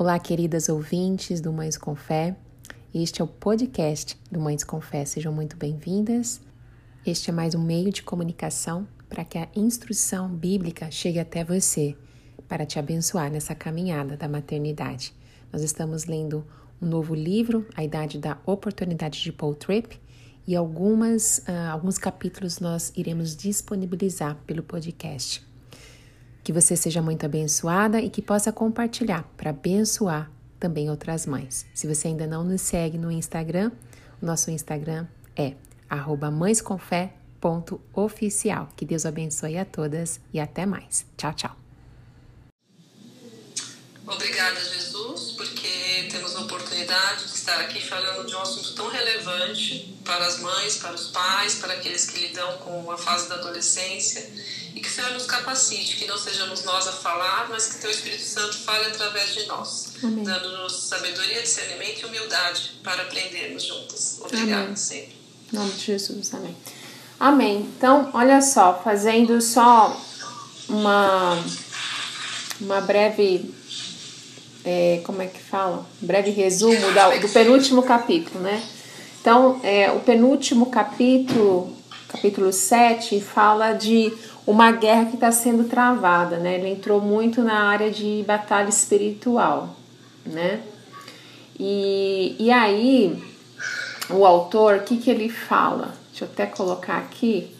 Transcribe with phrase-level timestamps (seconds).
[0.00, 2.36] Olá, queridas ouvintes do Mães com Fé.
[2.94, 5.04] Este é o podcast do Mães com Fé.
[5.04, 6.40] Sejam muito bem-vindas.
[7.04, 11.96] Este é mais um meio de comunicação para que a instrução bíblica chegue até você,
[12.46, 15.12] para te abençoar nessa caminhada da maternidade.
[15.52, 16.46] Nós estamos lendo
[16.80, 20.00] um novo livro, A Idade da Oportunidade de Paul Tripp,
[20.46, 25.47] e algumas, uh, alguns capítulos nós iremos disponibilizar pelo podcast.
[26.48, 31.66] Que você seja muito abençoada e que possa compartilhar para abençoar também outras mães.
[31.74, 33.70] Se você ainda não nos segue no Instagram,
[34.22, 35.06] o nosso Instagram
[35.36, 35.52] é
[36.32, 38.70] mãescomfé.oficial.
[38.74, 41.04] Que Deus abençoe a todas e até mais.
[41.18, 41.54] Tchau, tchau.
[44.06, 44.58] Obrigada,
[46.88, 51.08] oportunidade de estar aqui falando de um assunto tão relevante para as mães, para os
[51.08, 54.30] pais, para aqueles que lidam com a fase da adolescência
[54.74, 57.90] e que o Senhor nos capacite, que não sejamos nós a falar, mas que Teu
[57.90, 64.18] Espírito Santo fale através de nós, dando-nos sabedoria, discernimento e humildade para aprendermos juntas.
[64.22, 64.76] Obrigada Amém.
[64.76, 65.16] sempre.
[65.52, 66.56] Em nome de Jesus, amém.
[67.20, 67.72] Amém.
[67.76, 70.00] Então, olha só, fazendo só
[70.68, 71.44] uma,
[72.60, 73.54] uma breve
[74.68, 75.86] é, como é que fala?
[75.98, 78.62] Breve resumo da, do penúltimo capítulo, né?
[79.18, 81.72] Então, é, o penúltimo capítulo,
[82.06, 84.12] capítulo 7, fala de
[84.46, 86.56] uma guerra que está sendo travada, né?
[86.56, 89.74] Ele entrou muito na área de batalha espiritual,
[90.26, 90.60] né?
[91.58, 93.18] E, e aí,
[94.10, 95.94] o autor, o que, que ele fala?
[96.10, 97.56] Deixa eu até colocar aqui.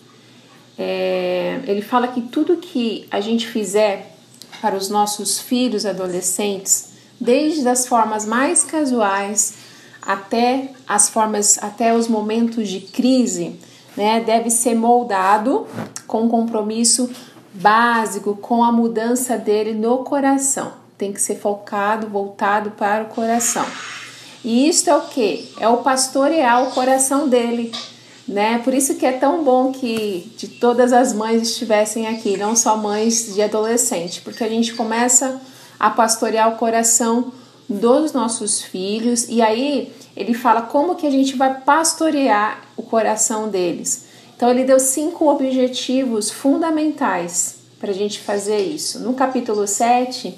[0.78, 4.14] É, ele fala que tudo que a gente fizer
[4.60, 6.87] para os nossos filhos adolescentes,
[7.20, 9.54] desde as formas mais casuais
[10.02, 13.58] até as formas, até os momentos de crise,
[13.96, 15.66] né, deve ser moldado
[16.06, 17.10] com um compromisso
[17.52, 20.72] básico com a mudança dele no coração.
[20.96, 23.66] Tem que ser focado, voltado para o coração.
[24.44, 25.52] E isto é o que?
[25.58, 27.72] É o pastorear o coração dele,
[28.26, 28.60] né?
[28.60, 32.76] Por isso que é tão bom que de todas as mães estivessem aqui, não só
[32.76, 35.40] mães de adolescente, porque a gente começa
[35.78, 37.32] a pastorear o coração
[37.68, 43.48] dos nossos filhos e aí ele fala como que a gente vai pastorear o coração
[43.48, 44.06] deles.
[44.36, 49.00] Então ele deu cinco objetivos fundamentais para a gente fazer isso.
[49.00, 50.36] No capítulo 7,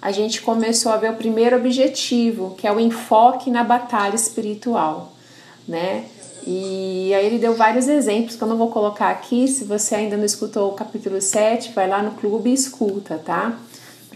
[0.00, 5.12] a gente começou a ver o primeiro objetivo, que é o enfoque na batalha espiritual,
[5.66, 6.04] né?
[6.46, 9.48] E aí ele deu vários exemplos que eu não vou colocar aqui.
[9.48, 13.58] Se você ainda não escutou o capítulo 7, vai lá no clube e escuta, tá?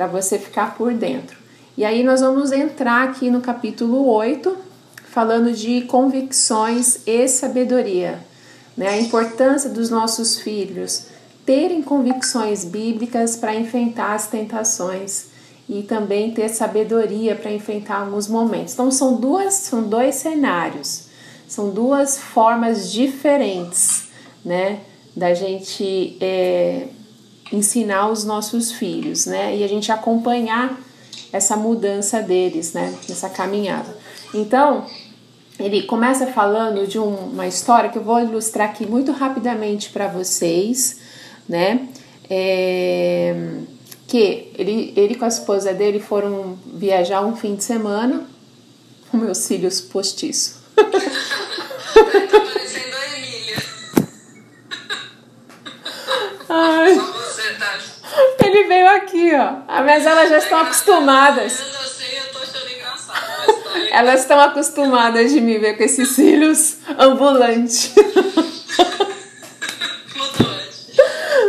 [0.00, 1.36] Para você ficar por dentro.
[1.76, 4.56] E aí nós vamos entrar aqui no capítulo 8,
[5.04, 8.18] falando de convicções e sabedoria,
[8.74, 8.88] né?
[8.88, 11.08] A importância dos nossos filhos
[11.44, 15.26] terem convicções bíblicas para enfrentar as tentações
[15.68, 18.72] e também ter sabedoria para enfrentar alguns momentos.
[18.72, 21.08] Então são duas, são dois cenários.
[21.46, 24.04] São duas formas diferentes,
[24.42, 24.80] né,
[25.14, 26.86] da gente é,
[27.52, 30.78] ensinar os nossos filhos, né, e a gente acompanhar
[31.32, 33.96] essa mudança deles, né, nessa caminhada.
[34.34, 34.86] Então,
[35.58, 40.08] ele começa falando de um, uma história que eu vou ilustrar aqui muito rapidamente para
[40.08, 41.00] vocês,
[41.48, 41.88] né,
[42.28, 43.34] é,
[44.06, 48.24] que ele, ele com a esposa dele foram viajar um fim de semana,
[49.10, 50.58] com meus filhos postiços.
[52.30, 53.56] Tá parecendo a Emília.
[56.48, 57.78] Ai, Só você, tá?
[58.50, 59.54] Ele veio aqui, ó.
[59.68, 61.60] Ah, Mas elas já estão acostumadas.
[61.60, 63.62] Assim, eu tô achando engraçado.
[63.62, 63.80] Tá.
[63.90, 67.92] Elas estão acostumadas de me ver com esses cílios ambulantes.
[70.06, 70.92] Flutuante.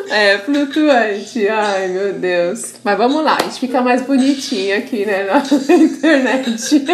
[0.10, 1.48] É, flutuante.
[1.48, 2.76] Ai, meu Deus.
[2.84, 5.38] Mas vamos lá, a gente fica mais bonitinho aqui, né, na
[5.76, 6.86] internet.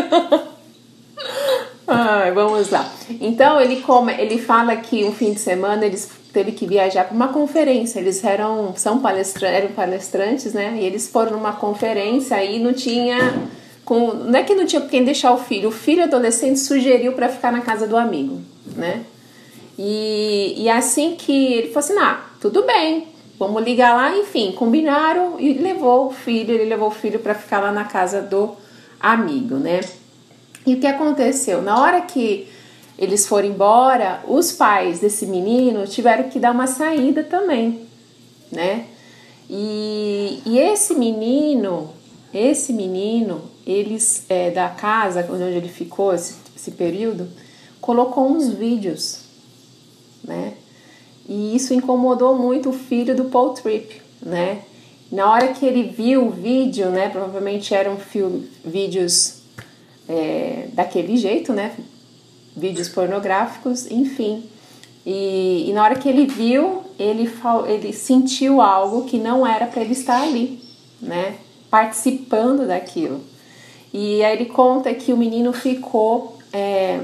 [1.87, 2.91] Ai, vamos lá.
[3.09, 7.15] Então, ele, come, ele fala que um fim de semana eles teve que viajar para
[7.15, 7.99] uma conferência.
[7.99, 10.77] Eles eram, são palestra, eram palestrantes, né?
[10.79, 13.17] E eles foram numa conferência e não tinha...
[13.83, 15.69] Com, não é que não tinha quem deixar o filho.
[15.69, 18.39] O filho adolescente sugeriu para ficar na casa do amigo,
[18.75, 19.03] né?
[19.79, 23.07] E, e assim que ele falou assim, ah, tudo bem,
[23.39, 27.61] vamos ligar lá, enfim, combinaram e levou o filho, ele levou o filho para ficar
[27.61, 28.51] lá na casa do
[28.99, 29.79] amigo, né?
[30.67, 31.63] E o que aconteceu?
[31.63, 32.47] Na hora que
[32.97, 37.81] eles foram embora, os pais desse menino tiveram que dar uma saída também,
[38.51, 38.85] né?
[39.49, 41.91] E, e esse menino,
[42.33, 47.27] esse menino, eles é, da casa onde ele ficou esse, esse período,
[47.79, 49.19] colocou uns vídeos,
[50.23, 50.53] né?
[51.29, 54.63] E isso incomodou muito o filho do Paul Tripp, né?
[55.11, 57.09] Na hora que ele viu o vídeo, né?
[57.09, 57.97] Provavelmente eram
[58.65, 59.41] vídeos
[60.09, 61.75] é, daquele jeito, né?
[62.57, 64.43] Vídeos pornográficos, enfim.
[65.05, 67.31] E, e, na hora que ele viu, ele,
[67.67, 70.59] ele sentiu algo que não era para ele estar ali,
[71.01, 71.35] né?
[71.69, 73.21] Participando daquilo.
[73.93, 76.99] E aí ele conta que o menino ficou é,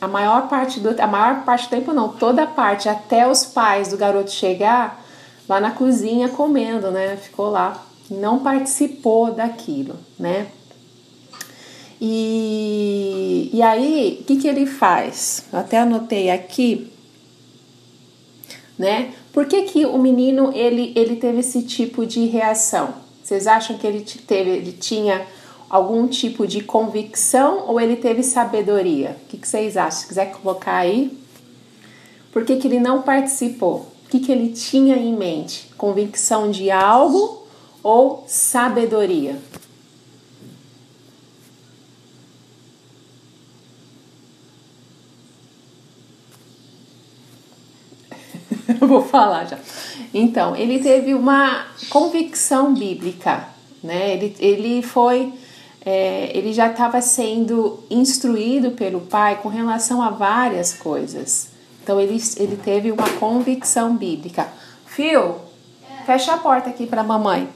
[0.00, 3.44] a maior parte do a maior parte do tempo não, toda a parte até os
[3.44, 5.04] pais do garoto chegar
[5.48, 7.16] lá na cozinha comendo, né?
[7.16, 10.48] Ficou lá, não participou daquilo, né?
[12.00, 15.44] E, e aí, o que, que ele faz?
[15.52, 16.90] Eu até anotei aqui,
[18.78, 19.12] né?
[19.32, 22.94] Por que, que o menino ele, ele teve esse tipo de reação?
[23.22, 25.26] Vocês acham que ele teve, ele tinha
[25.68, 29.16] algum tipo de convicção ou ele teve sabedoria?
[29.22, 30.00] O que, que vocês acham?
[30.00, 31.16] Se quiser colocar aí.
[32.32, 33.86] Por que, que ele não participou?
[34.06, 35.70] O que, que ele tinha em mente?
[35.76, 37.46] Convicção de algo
[37.82, 39.36] ou sabedoria?
[48.90, 49.58] Vou falar já.
[50.12, 53.48] Então, ele teve uma convicção bíblica,
[53.82, 54.14] né?
[54.14, 55.32] Ele, ele foi
[55.84, 61.48] é, ele já estava sendo instruído pelo pai com relação a várias coisas.
[61.82, 64.48] Então ele, ele teve uma convicção bíblica.
[64.84, 65.36] Fio,
[65.82, 66.04] é.
[66.04, 67.48] fecha a porta aqui para mamãe.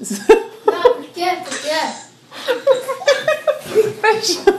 [0.66, 1.38] Não, por quê?
[1.44, 1.78] Por quê?
[4.00, 4.58] fecha.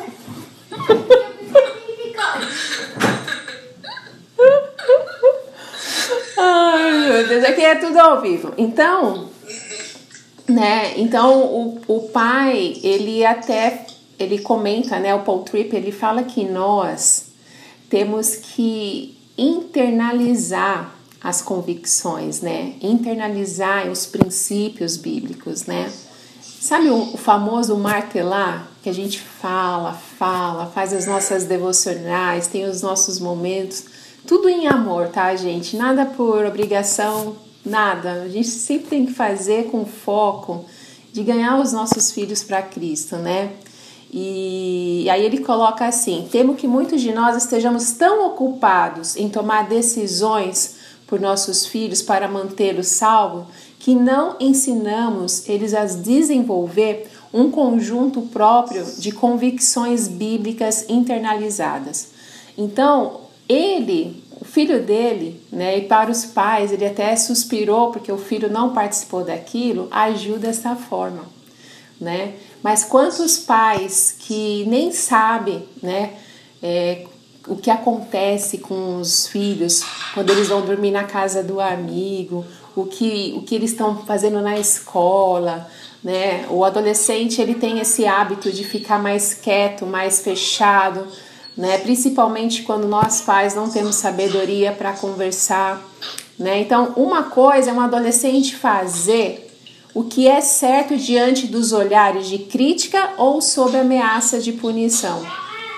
[6.41, 8.53] Ai, meu Deus, aqui é tudo ao vivo.
[8.57, 9.29] Então,
[10.47, 10.93] né?
[10.97, 13.85] Então o, o pai, ele até
[14.17, 17.27] ele comenta, né, o Paul Tripp, ele fala que nós
[17.89, 22.75] temos que internalizar as convicções, né?
[22.81, 25.91] Internalizar os princípios bíblicos, né?
[26.41, 32.65] Sabe o, o famoso martelar que a gente fala, fala, faz as nossas devocionais, tem
[32.65, 33.85] os nossos momentos,
[34.29, 35.75] tudo em amor, tá, gente?
[35.75, 37.35] Nada por obrigação,
[37.65, 38.23] Nada.
[38.23, 40.65] A gente sempre tem que fazer com foco
[41.11, 43.51] de ganhar os nossos filhos para Cristo, né?
[44.11, 49.67] E aí ele coloca assim: temo que muitos de nós estejamos tão ocupados em tomar
[49.67, 53.45] decisões por nossos filhos para mantê-los salvos
[53.77, 62.09] que não ensinamos eles a desenvolver um conjunto próprio de convicções bíblicas internalizadas.
[62.57, 68.17] Então, ele o filho dele, né, e para os pais, ele até suspirou porque o
[68.17, 71.25] filho não participou daquilo, agiu dessa forma,
[71.99, 72.35] né?
[72.63, 76.13] Mas quantos pais que nem sabem, né,
[76.63, 77.05] é,
[77.47, 82.85] o que acontece com os filhos quando eles vão dormir na casa do amigo, o
[82.85, 85.69] que, o que eles estão fazendo na escola,
[86.01, 86.45] né?
[86.49, 91.05] O adolescente ele tem esse hábito de ficar mais quieto, mais fechado,
[91.59, 91.77] né?
[91.77, 95.85] Principalmente quando nós pais não temos sabedoria para conversar,
[96.39, 96.61] né?
[96.61, 99.45] Então, uma coisa é um adolescente fazer
[99.93, 105.21] o que é certo diante dos olhares de crítica ou sob ameaça de punição,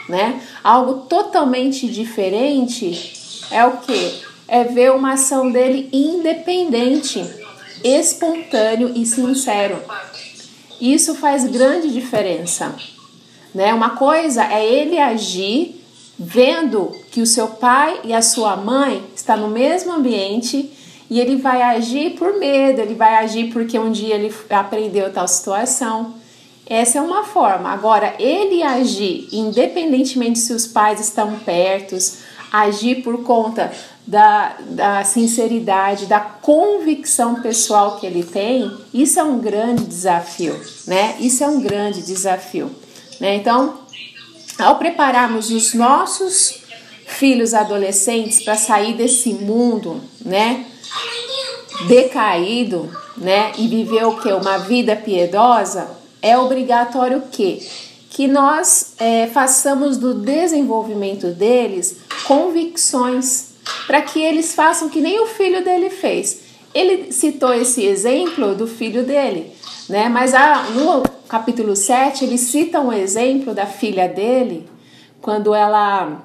[0.08, 0.40] né?
[0.64, 4.22] Algo totalmente diferente é o que?
[4.48, 7.26] É ver uma ação dele independente,
[7.84, 9.82] espontâneo e sincero.
[10.80, 12.76] Isso faz grande diferença.
[13.54, 13.74] Né?
[13.74, 15.82] Uma coisa é ele agir
[16.18, 20.72] vendo que o seu pai e a sua mãe estão no mesmo ambiente
[21.10, 25.28] e ele vai agir por medo, ele vai agir porque um dia ele aprendeu tal
[25.28, 26.14] situação.
[26.66, 27.70] Essa é uma forma.
[27.70, 31.98] Agora, ele agir independentemente se os pais estão perto,
[32.52, 33.72] agir por conta
[34.06, 41.16] da, da sinceridade, da convicção pessoal que ele tem, isso é um grande desafio, né?
[41.20, 42.70] Isso é um grande desafio.
[43.22, 43.36] Né?
[43.36, 43.82] Então,
[44.58, 46.62] ao prepararmos os nossos
[47.06, 50.66] filhos adolescentes para sair desse mundo, né,
[51.88, 55.88] decaído, né, e viver o que uma vida piedosa,
[56.22, 57.66] é obrigatório que
[58.10, 63.52] que nós é, façamos do desenvolvimento deles convicções
[63.88, 66.42] para que eles façam que nem o filho dele fez.
[66.74, 69.54] Ele citou esse exemplo do filho dele,
[69.88, 70.10] né?
[70.10, 74.70] Mas a, no capítulo 7, ele cita um exemplo da filha dele,
[75.22, 76.24] quando ela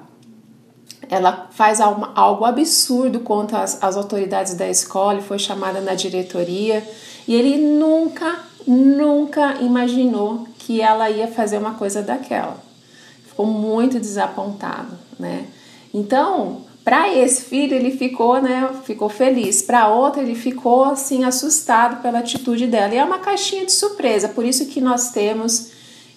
[1.09, 6.85] ela faz algo absurdo contra as, as autoridades da escola e foi chamada na diretoria.
[7.25, 12.57] E ele nunca, nunca imaginou que ela ia fazer uma coisa daquela.
[13.25, 15.45] Ficou muito desapontado, né?
[15.93, 19.61] Então, Para esse filho ele ficou, né, ficou feliz.
[19.61, 22.93] Para outra ele ficou assim assustado pela atitude dela.
[22.93, 25.71] E é uma caixinha de surpresa, por isso que nós temos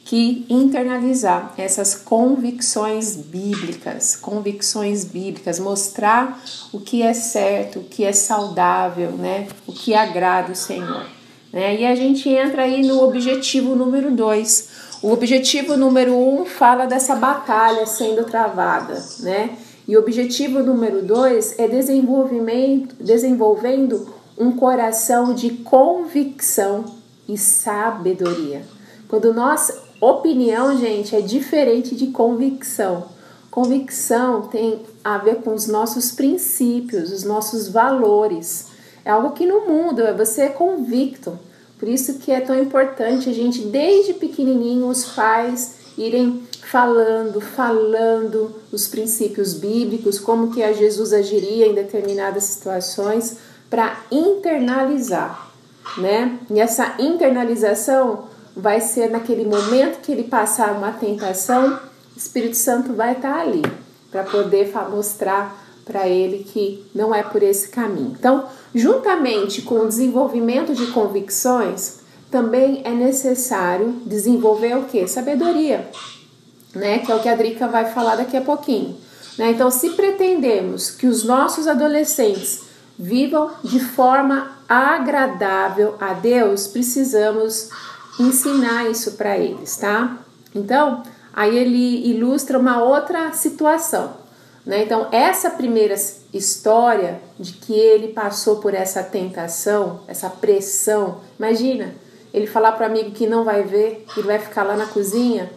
[0.04, 6.40] que internalizar essas convicções bíblicas, convicções bíblicas, mostrar
[6.72, 11.04] o que é certo, o que é saudável, né, o que agrada o Senhor.
[11.52, 11.80] Né?
[11.80, 14.68] E a gente entra aí no objetivo número dois.
[15.02, 19.58] O objetivo número um fala dessa batalha sendo travada, né?
[19.90, 24.06] E o objetivo número dois é desenvolvimento, desenvolvendo
[24.38, 26.84] um coração de convicção
[27.28, 28.62] e sabedoria.
[29.08, 33.06] Quando nós, opinião, gente, é diferente de convicção.
[33.50, 38.68] Convicção tem a ver com os nossos princípios, os nossos valores.
[39.04, 41.36] É algo que não muda, é você é convicto.
[41.80, 48.54] Por isso que é tão importante a gente, desde pequenininho, os pais irem falando, falando
[48.70, 55.50] os princípios bíblicos, como que a Jesus agiria em determinadas situações, para internalizar,
[55.98, 56.38] né?
[56.48, 61.80] E essa internalização vai ser naquele momento que ele passar uma tentação,
[62.14, 63.62] o Espírito Santo vai estar tá ali
[64.08, 68.14] para poder mostrar para ele que não é por esse caminho.
[68.16, 71.98] Então, juntamente com o desenvolvimento de convicções,
[72.30, 75.08] também é necessário desenvolver o que?
[75.08, 75.90] Sabedoria
[76.74, 76.98] né?
[76.98, 78.96] Que é o que a Drica vai falar daqui a pouquinho.
[79.38, 79.50] Né?
[79.52, 82.62] Então, se pretendemos que os nossos adolescentes
[82.98, 87.70] vivam de forma agradável a Deus, precisamos
[88.18, 90.18] ensinar isso para eles, tá?
[90.54, 94.12] Então, aí ele ilustra uma outra situação,
[94.66, 94.82] né?
[94.82, 95.94] Então, essa primeira
[96.32, 101.94] história de que ele passou por essa tentação, essa pressão, imagina,
[102.34, 105.50] ele falar para o amigo que não vai ver, que vai ficar lá na cozinha,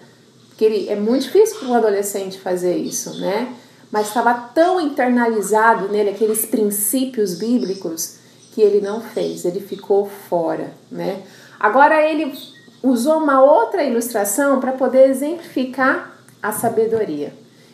[0.64, 3.54] porque ele, é muito difícil para um adolescente fazer isso, né?
[3.92, 8.18] Mas estava tão internalizado nele aqueles princípios bíblicos
[8.54, 11.22] que ele não fez, ele ficou fora, né?
[11.60, 12.34] Agora ele
[12.82, 17.34] usou uma outra ilustração para poder exemplificar a sabedoria.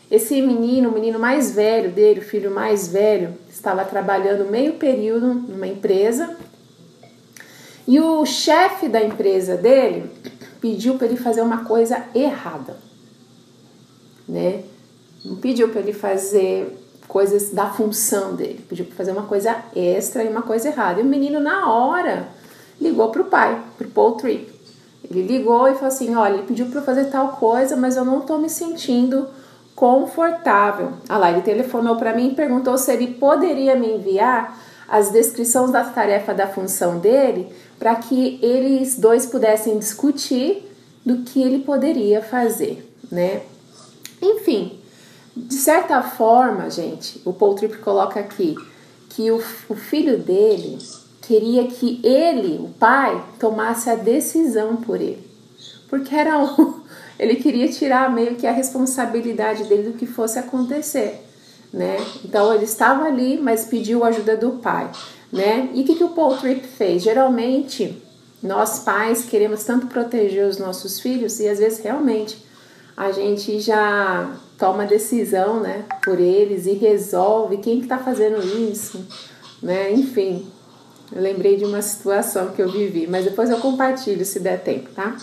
[0.09, 5.33] Esse menino, o menino mais velho dele, o filho mais velho, estava trabalhando meio período
[5.33, 6.35] numa empresa
[7.87, 10.09] e o chefe da empresa dele
[10.61, 12.77] pediu para ele fazer uma coisa errada,
[14.27, 14.63] né?
[15.23, 20.23] Não pediu para ele fazer coisas da função dele, pediu para fazer uma coisa extra
[20.23, 21.01] e uma coisa errada.
[21.01, 22.29] E o menino na hora
[22.79, 24.59] ligou para o pai, para Paul Tripp.
[25.09, 28.19] Ele ligou e falou assim: olha, ele pediu para fazer tal coisa, mas eu não
[28.19, 29.27] estou me sentindo
[29.75, 30.93] confortável.
[31.07, 35.71] Ah lá, ele telefonou para mim e perguntou se ele poderia me enviar as descrições
[35.71, 37.47] da tarefa da função dele
[37.79, 40.69] para que eles dois pudessem discutir
[41.05, 43.41] do que ele poderia fazer, né?
[44.21, 44.77] Enfim,
[45.35, 48.55] de certa forma, gente, o Paul Tripp coloca aqui
[49.09, 50.77] que o, o filho dele
[51.21, 55.25] queria que ele, o pai, tomasse a decisão por ele,
[55.89, 56.81] porque era um,
[57.17, 61.25] ele queria tirar meio que a responsabilidade dele do que fosse acontecer,
[61.71, 61.95] né?
[62.25, 64.91] Então ele estava ali, mas pediu a ajuda do pai
[65.31, 65.69] né?
[65.73, 67.03] E o que, que o Paul Tripp fez?
[67.03, 68.01] Geralmente,
[68.41, 72.37] nós pais queremos tanto proteger os nossos filhos e às vezes realmente
[72.95, 79.05] a gente já toma decisão, né, por eles e resolve quem que está fazendo isso,
[79.63, 79.93] né?
[79.93, 80.45] Enfim,
[81.11, 84.89] eu lembrei de uma situação que eu vivi, mas depois eu compartilho se der tempo,
[84.93, 85.15] tá?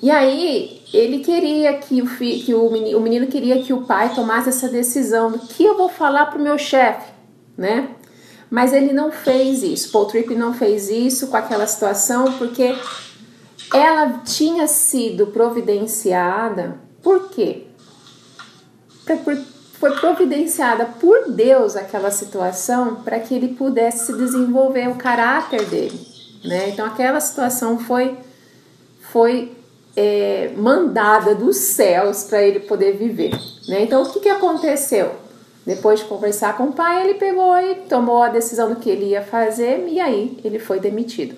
[0.00, 3.82] E aí ele queria que o, fi, que o, menino, o menino queria que o
[3.82, 7.12] pai tomasse essa decisão do que eu vou falar pro meu chefe,
[7.56, 7.88] né?
[8.52, 9.90] Mas ele não fez isso.
[9.90, 12.76] Paul Tripp não fez isso com aquela situação porque
[13.72, 16.76] ela tinha sido providenciada.
[17.02, 17.64] Por quê?
[19.80, 25.98] Foi providenciada por Deus aquela situação para que ele pudesse desenvolver o caráter dele.
[26.44, 26.68] Né?
[26.68, 28.18] Então aquela situação foi,
[29.00, 29.56] foi
[29.96, 33.32] é, mandada dos céus para ele poder viver.
[33.66, 33.84] Né?
[33.84, 35.21] Então o que, que aconteceu?
[35.64, 39.06] Depois de conversar com o pai, ele pegou e tomou a decisão do que ele
[39.06, 41.36] ia fazer e aí ele foi demitido.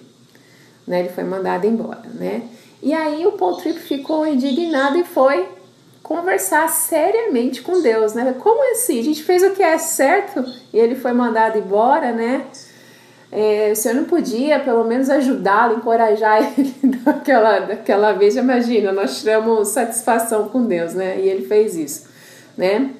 [0.86, 1.00] Né?
[1.00, 2.42] Ele foi mandado embora, né?
[2.82, 5.46] E aí o Paul Tripp ficou indignado e foi
[6.02, 8.34] conversar seriamente com Deus, né?
[8.38, 9.00] Como assim?
[9.00, 12.46] A gente fez o que é certo e ele foi mandado embora, né?
[13.32, 18.36] É, o senhor não podia pelo menos ajudá-lo, encorajar ele daquela, daquela vez?
[18.36, 21.18] Imagina, nós tiramos satisfação com Deus, né?
[21.18, 22.06] E ele fez isso,
[22.56, 22.90] né?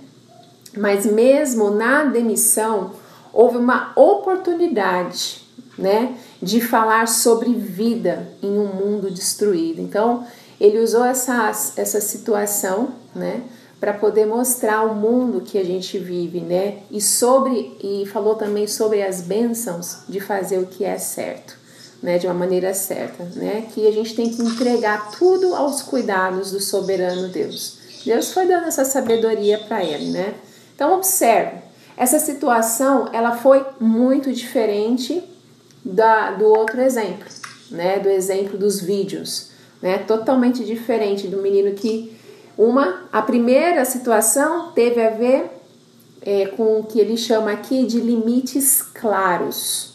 [0.77, 2.93] Mas mesmo na demissão,
[3.33, 5.43] houve uma oportunidade,
[5.77, 9.81] né, de falar sobre vida em um mundo destruído.
[9.81, 10.25] Então,
[10.61, 13.43] ele usou essa, essa situação, né,
[13.81, 16.79] para poder mostrar o mundo que a gente vive, né?
[16.91, 21.55] E sobre e falou também sobre as bênçãos de fazer o que é certo,
[22.03, 22.17] né?
[22.17, 23.67] De uma maneira certa, né?
[23.75, 27.77] Que a gente tem que entregar tudo aos cuidados do soberano Deus.
[28.07, 30.35] Deus foi dando essa sabedoria para ele, né?
[30.75, 31.59] Então observe,
[31.97, 35.23] essa situação ela foi muito diferente
[35.85, 37.27] da, do outro exemplo,
[37.71, 37.99] né?
[37.99, 39.51] Do exemplo dos vídeos,
[39.81, 39.99] né?
[39.99, 42.17] Totalmente diferente do menino que
[42.57, 45.51] uma, a primeira situação teve a ver
[46.23, 49.95] é, com o que ele chama aqui de limites claros,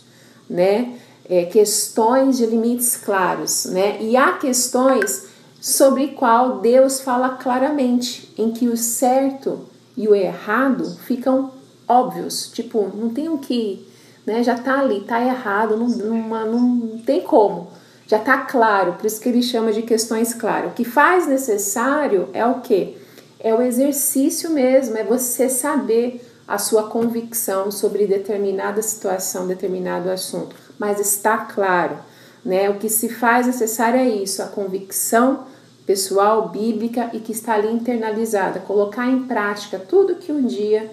[0.49, 0.95] né?
[1.27, 3.97] É, questões de limites claros, né?
[4.01, 5.27] E há questões
[5.59, 11.51] sobre qual Deus fala claramente, em que o certo e o errado ficam
[11.87, 13.87] óbvios, tipo, não tem o que,
[14.25, 14.43] né?
[14.43, 17.67] Já tá ali, tá errado, não, não, não tem como
[18.09, 20.71] já está claro, por isso que ele chama de questões claras.
[20.71, 22.97] O que faz necessário é o que?
[23.39, 30.55] É o exercício mesmo, é você saber a sua convicção sobre determinada situação, determinado assunto.
[30.79, 31.99] Mas está claro,
[32.43, 32.67] né?
[32.71, 35.45] O que se faz necessário é isso, a convicção
[35.89, 40.87] pessoal, bíblica e que está ali internalizada, colocar em prática tudo que um dia,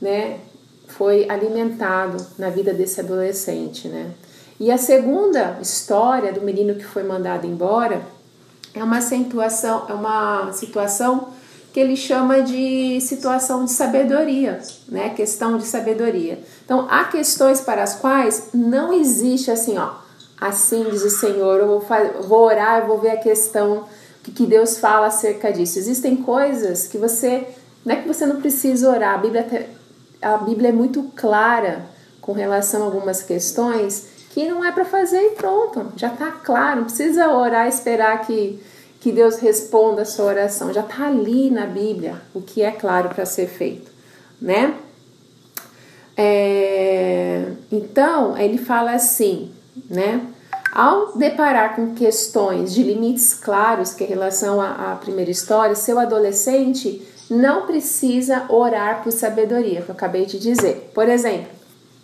[0.00, 0.40] né,
[0.86, 4.10] foi alimentado na vida desse adolescente, né?
[4.58, 8.00] E a segunda história do menino que foi mandado embora
[8.72, 11.28] é uma situação, é uma situação
[11.70, 15.10] que ele chama de situação de sabedoria, né?
[15.10, 16.42] Questão de sabedoria.
[16.64, 19.90] Então, há questões para as quais não existe assim, ó,
[20.40, 21.84] assim diz o Senhor, eu vou,
[22.22, 23.84] vou orar, eu vou ver a questão
[24.30, 25.78] que, Deus fala acerca disso.
[25.78, 27.46] Existem coisas que você,
[27.84, 29.68] não é que você não precisa orar, a Bíblia,
[30.20, 31.86] a Bíblia é muito clara
[32.20, 36.80] com relação a algumas questões que não é para fazer e pronto, já está claro,
[36.80, 38.62] não precisa orar e esperar que,
[39.00, 43.08] que Deus responda a sua oração, já está ali na Bíblia o que é claro
[43.08, 43.90] para ser feito,
[44.40, 44.74] né?
[46.16, 49.52] É, então, ele fala assim,
[49.88, 50.20] né?
[50.72, 55.98] Ao deparar com questões de limites claros que em relação à, à primeira história, seu
[55.98, 60.90] adolescente não precisa orar por sabedoria, que eu acabei de dizer.
[60.94, 61.58] Por exemplo,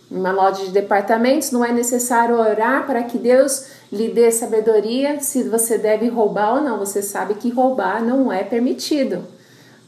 [0.09, 5.43] uma loja de departamentos, não é necessário orar para que Deus lhe dê sabedoria se
[5.43, 6.77] você deve roubar ou não.
[6.79, 9.23] Você sabe que roubar não é permitido,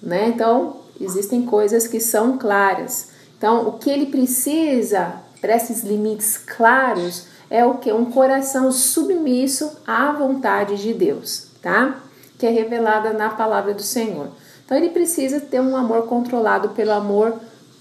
[0.02, 0.28] né?
[0.28, 3.10] Então, existem coisas que são claras.
[3.38, 7.92] Então, o que ele precisa para esses limites claros é o que?
[7.92, 12.00] Um coração submisso à vontade de Deus, tá?
[12.38, 14.30] Que é revelada na palavra do Senhor.
[14.66, 17.36] Então, ele precisa ter um amor controlado pelo amor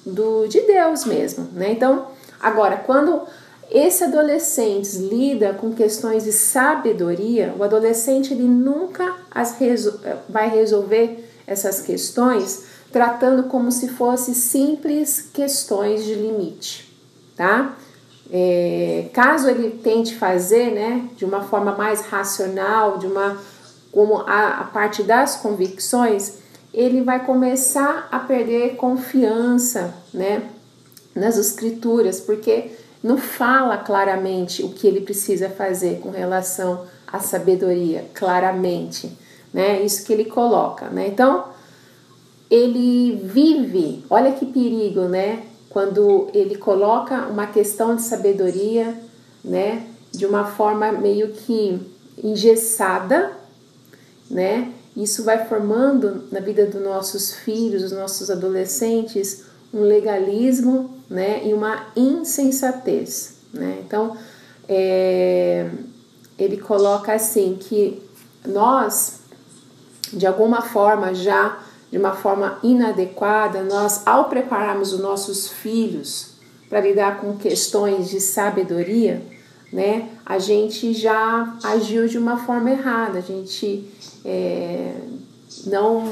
[0.05, 1.73] do, de Deus mesmo, né?
[1.73, 2.07] Então,
[2.41, 3.23] Agora, quando
[3.71, 9.57] esse adolescente lida com questões de sabedoria, o adolescente ele nunca as
[10.29, 16.97] vai resolver essas questões tratando como se fossem simples questões de limite,
[17.37, 17.77] tá?
[18.33, 23.37] É, caso ele tente fazer, né, de uma forma mais racional, de uma
[23.93, 26.39] como a, a parte das convicções,
[26.75, 30.43] ele vai começar a perder confiança, né,
[31.15, 38.05] nas escrituras, porque não fala claramente o que ele precisa fazer com relação à sabedoria,
[38.13, 39.17] claramente,
[39.55, 39.81] né?
[39.83, 41.07] Isso que ele coloca, né?
[41.09, 41.45] Então,
[42.51, 45.43] ele vive, olha que perigo, né?
[45.77, 48.99] Quando ele coloca uma questão de sabedoria,
[49.45, 51.79] né, de uma forma meio que
[52.25, 53.33] engessada,
[54.31, 54.73] né?
[54.97, 61.53] Isso vai formando na vida dos nossos filhos, dos nossos adolescentes, um legalismo né, e
[61.53, 63.35] uma insensatez.
[63.53, 63.83] Né?
[63.85, 64.17] Então,
[64.67, 65.69] é,
[66.39, 68.03] ele coloca assim que
[68.47, 69.21] nós,
[70.11, 76.33] de alguma forma, já de uma forma inadequada, nós, ao prepararmos os nossos filhos
[76.69, 79.23] para lidar com questões de sabedoria,
[79.73, 83.89] né, a gente já agiu de uma forma errada, a gente
[84.25, 84.95] é,
[85.67, 86.05] não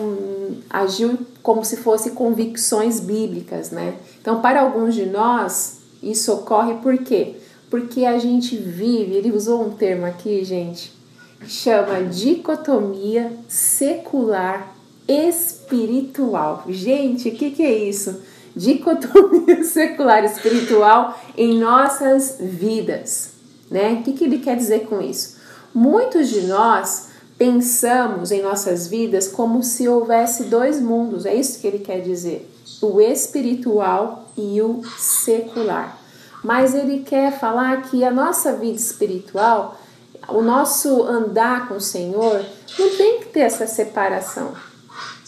[0.71, 3.95] agiu como se fosse convicções bíblicas, né?
[4.21, 7.37] Então, para alguns de nós, isso ocorre por quê?
[7.71, 10.93] Porque a gente vive, ele usou um termo aqui, gente,
[11.41, 14.74] que chama dicotomia secular
[15.09, 16.65] espiritual.
[16.69, 18.23] Gente, o que, que é isso?
[18.57, 23.33] Dicotomia secular espiritual em nossas vidas,
[23.71, 23.95] né?
[23.95, 25.37] O que, que ele quer dizer com isso?
[25.75, 31.67] Muitos de nós pensamos em nossas vidas como se houvesse dois mundos, é isso que
[31.67, 32.49] ele quer dizer:
[32.81, 35.99] o espiritual e o secular.
[36.43, 39.81] Mas ele quer falar que a nossa vida espiritual,
[40.29, 42.45] o nosso andar com o Senhor,
[42.79, 44.53] não tem que ter essa separação,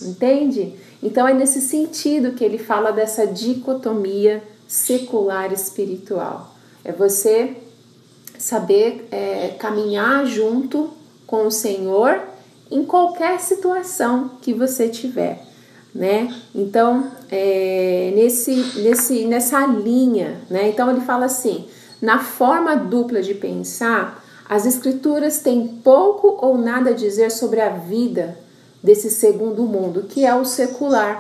[0.01, 0.75] entende?
[1.03, 6.55] Então é nesse sentido que ele fala dessa dicotomia secular espiritual.
[6.85, 7.57] É você
[8.39, 10.91] saber é, caminhar junto
[11.27, 12.21] com o Senhor
[12.71, 15.43] em qualquer situação que você tiver,
[15.95, 16.35] né?
[16.55, 20.69] Então, é, nesse, nesse, nessa linha, né?
[20.69, 21.67] Então ele fala assim,
[22.03, 27.71] na forma dupla de pensar, as escrituras têm pouco ou nada a dizer sobre a
[27.71, 28.46] vida
[28.87, 31.19] desse segundo mundo, que é o secular,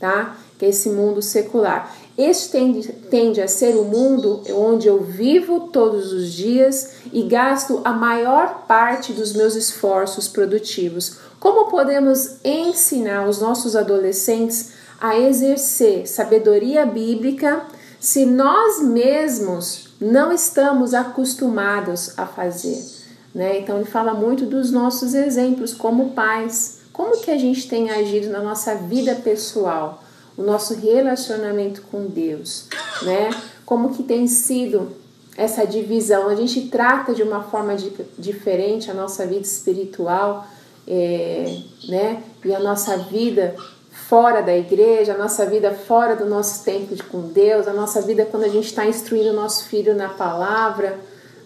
[0.00, 0.36] tá?
[0.58, 1.96] Que é esse mundo secular.
[2.18, 7.80] Este tende, tende a ser o mundo onde eu vivo todos os dias e gasto
[7.84, 11.18] a maior parte dos meus esforços produtivos.
[11.38, 17.62] Como podemos ensinar os nossos adolescentes a exercer sabedoria bíblica
[18.00, 22.84] se nós mesmos não estamos acostumados a fazer?
[23.32, 23.60] Né?
[23.60, 26.83] Então ele fala muito dos nossos exemplos como pais.
[26.94, 30.02] Como que a gente tem agido na nossa vida pessoal?
[30.36, 32.66] o nosso relacionamento com Deus,
[33.02, 33.30] né?
[33.64, 34.92] Como que tem sido
[35.36, 36.28] essa divisão?
[36.28, 40.46] A gente trata de uma forma de, diferente a nossa vida espiritual,
[40.86, 41.56] é,
[41.88, 42.22] né?
[42.44, 43.54] E a nossa vida
[43.90, 48.26] fora da igreja, a nossa vida fora do nosso tempo com Deus, a nossa vida
[48.26, 50.98] quando a gente está instruindo o nosso filho na palavra,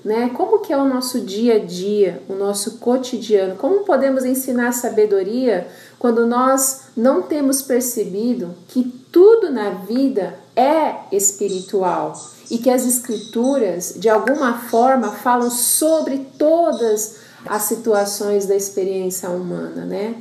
[0.08, 0.30] né?
[0.30, 3.56] Como que é o nosso dia a dia, o nosso cotidiano?
[3.56, 5.68] Como podemos ensinar sabedoria
[5.98, 12.14] quando nós não temos percebido que tudo na vida é espiritual
[12.50, 19.84] e que as escrituras, de alguma forma, falam sobre todas as situações da experiência humana,
[19.84, 20.14] né?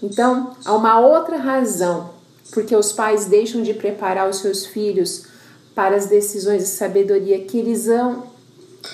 [0.00, 2.10] Então, há uma outra razão
[2.52, 5.24] porque os pais deixam de preparar os seus filhos
[5.74, 8.30] para as decisões de sabedoria que eles vão,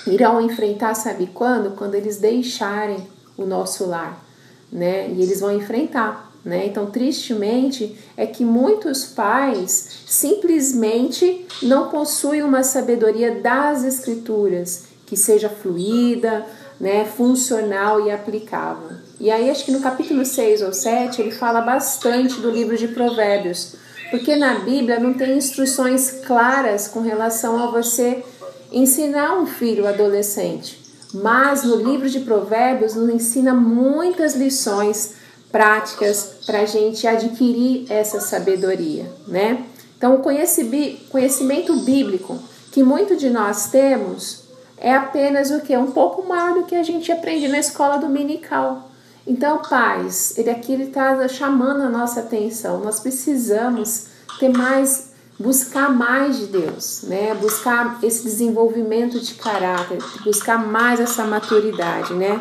[0.07, 1.77] irão enfrentar, sabe quando?
[1.77, 4.25] Quando eles deixarem o nosso lar,
[4.71, 5.09] né?
[5.09, 6.67] E eles vão enfrentar né?
[6.67, 15.49] Então, tristemente, é que muitos pais simplesmente não possuem uma sabedoria das escrituras que seja
[15.49, 16.47] fluida,
[16.81, 18.97] né, funcional e aplicável.
[19.21, 22.89] E aí, acho que no capítulo 6 ou 7, ele fala bastante do livro de
[22.89, 23.75] Provérbios,
[24.11, 28.25] porque na Bíblia não tem instruções claras com relação a você
[28.71, 30.81] ensinar um filho adolescente.
[31.15, 35.15] Mas no livro de Provérbios nos ensina muitas lições
[35.51, 39.65] práticas para a gente adquirir essa sabedoria, né?
[39.97, 42.39] Então, o conhecimento bíblico
[42.71, 44.45] que muito de nós temos
[44.77, 45.77] é apenas o que?
[45.77, 48.91] Um pouco maior do que a gente aprende na escola dominical.
[49.27, 52.81] Então, pais, ele aqui está chamando a nossa atenção.
[52.81, 54.07] Nós precisamos
[54.39, 55.08] ter mais,
[55.39, 57.35] buscar mais de Deus, né?
[57.35, 62.41] Buscar esse desenvolvimento de caráter, buscar mais essa maturidade, né?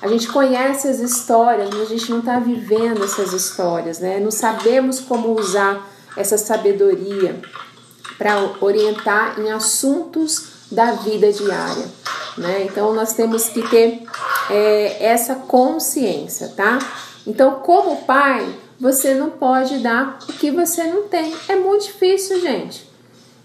[0.00, 4.18] A gente conhece as histórias, mas a gente não está vivendo essas histórias, né?
[4.18, 7.40] Não sabemos como usar essa sabedoria
[8.16, 11.86] para orientar em assuntos da vida diária,
[12.36, 12.64] né?
[12.64, 14.02] Então nós temos que ter
[14.50, 16.78] é, essa consciência, tá?
[17.26, 18.48] Então, como pai,
[18.80, 21.34] você não pode dar o que você não tem.
[21.48, 22.88] É muito difícil, gente.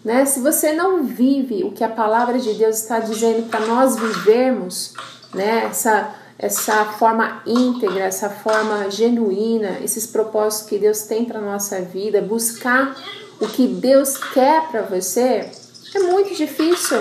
[0.03, 0.25] Né?
[0.25, 4.93] Se você não vive o que a palavra de Deus está dizendo para nós vivermos,
[5.33, 5.65] né?
[5.65, 12.21] Essa essa forma íntegra, essa forma genuína, esses propósitos que Deus tem para nossa vida,
[12.21, 12.97] buscar
[13.39, 15.49] o que Deus quer para você,
[15.95, 16.99] é muito difícil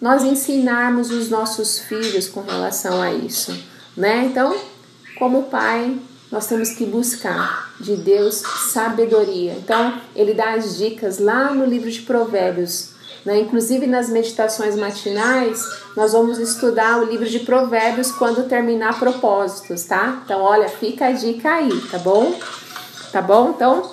[0.00, 3.58] nós ensinarmos os nossos filhos com relação a isso,
[3.96, 4.26] né?
[4.26, 4.54] Então,
[5.18, 5.98] como pai,
[6.34, 8.42] nós temos que buscar de Deus
[8.72, 9.52] sabedoria.
[9.52, 12.92] Então, ele dá as dicas lá no livro de Provérbios
[13.24, 13.40] né?
[13.40, 15.64] Inclusive nas meditações matinais,
[15.96, 20.20] nós vamos estudar o livro de Provérbios quando terminar propósitos, tá?
[20.24, 22.38] Então, olha, fica a dica aí, tá bom?
[23.10, 23.54] Tá bom?
[23.56, 23.90] Então,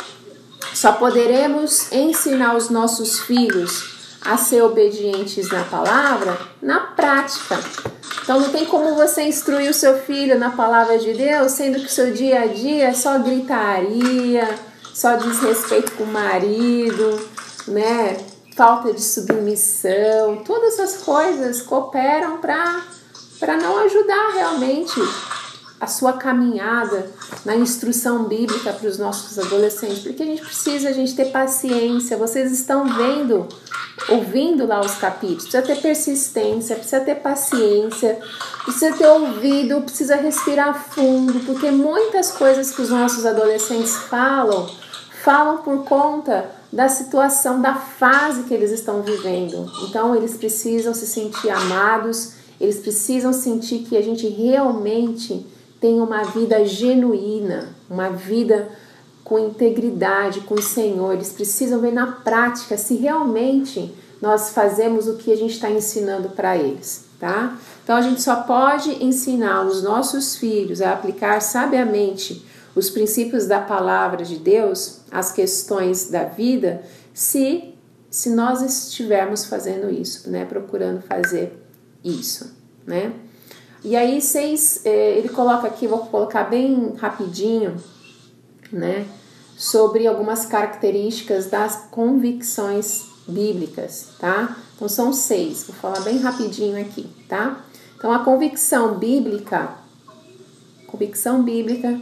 [0.73, 7.59] só poderemos ensinar os nossos filhos a ser obedientes na palavra na prática.
[8.23, 11.85] Então não tem como você instruir o seu filho na palavra de Deus, sendo que
[11.85, 14.47] o seu dia a dia é só gritaria,
[14.93, 17.29] só desrespeito com o marido,
[17.67, 18.17] né?
[18.55, 24.99] falta de submissão, todas essas coisas cooperam para não ajudar realmente
[25.81, 27.09] a sua caminhada
[27.43, 32.15] na instrução bíblica para os nossos adolescentes, porque a gente precisa a gente ter paciência.
[32.17, 33.47] Vocês estão vendo,
[34.07, 38.19] ouvindo lá os capítulos, precisa ter persistência, precisa ter paciência,
[38.63, 44.69] precisa ter ouvido, precisa respirar fundo, porque muitas coisas que os nossos adolescentes falam,
[45.23, 49.69] falam por conta da situação, da fase que eles estão vivendo.
[49.89, 55.43] Então, eles precisam se sentir amados, eles precisam sentir que a gente realmente
[55.81, 58.69] tem uma vida genuína, uma vida
[59.23, 65.17] com integridade com o Senhor, eles precisam ver na prática se realmente nós fazemos o
[65.17, 67.57] que a gente está ensinando para eles, tá?
[67.83, 73.59] Então a gente só pode ensinar os nossos filhos a aplicar sabiamente os princípios da
[73.59, 77.67] palavra de Deus às questões da vida se
[78.09, 80.43] se nós estivermos fazendo isso, né?
[80.43, 81.57] Procurando fazer
[82.03, 82.53] isso,
[82.85, 83.13] né?
[83.83, 87.75] E aí, seis, é, ele coloca aqui, vou colocar bem rapidinho,
[88.71, 89.07] né?
[89.57, 94.57] Sobre algumas características das convicções bíblicas, tá?
[94.75, 97.63] Então, são seis, vou falar bem rapidinho aqui, tá?
[97.97, 99.69] Então, a convicção bíblica,
[100.87, 101.99] convicção bíblica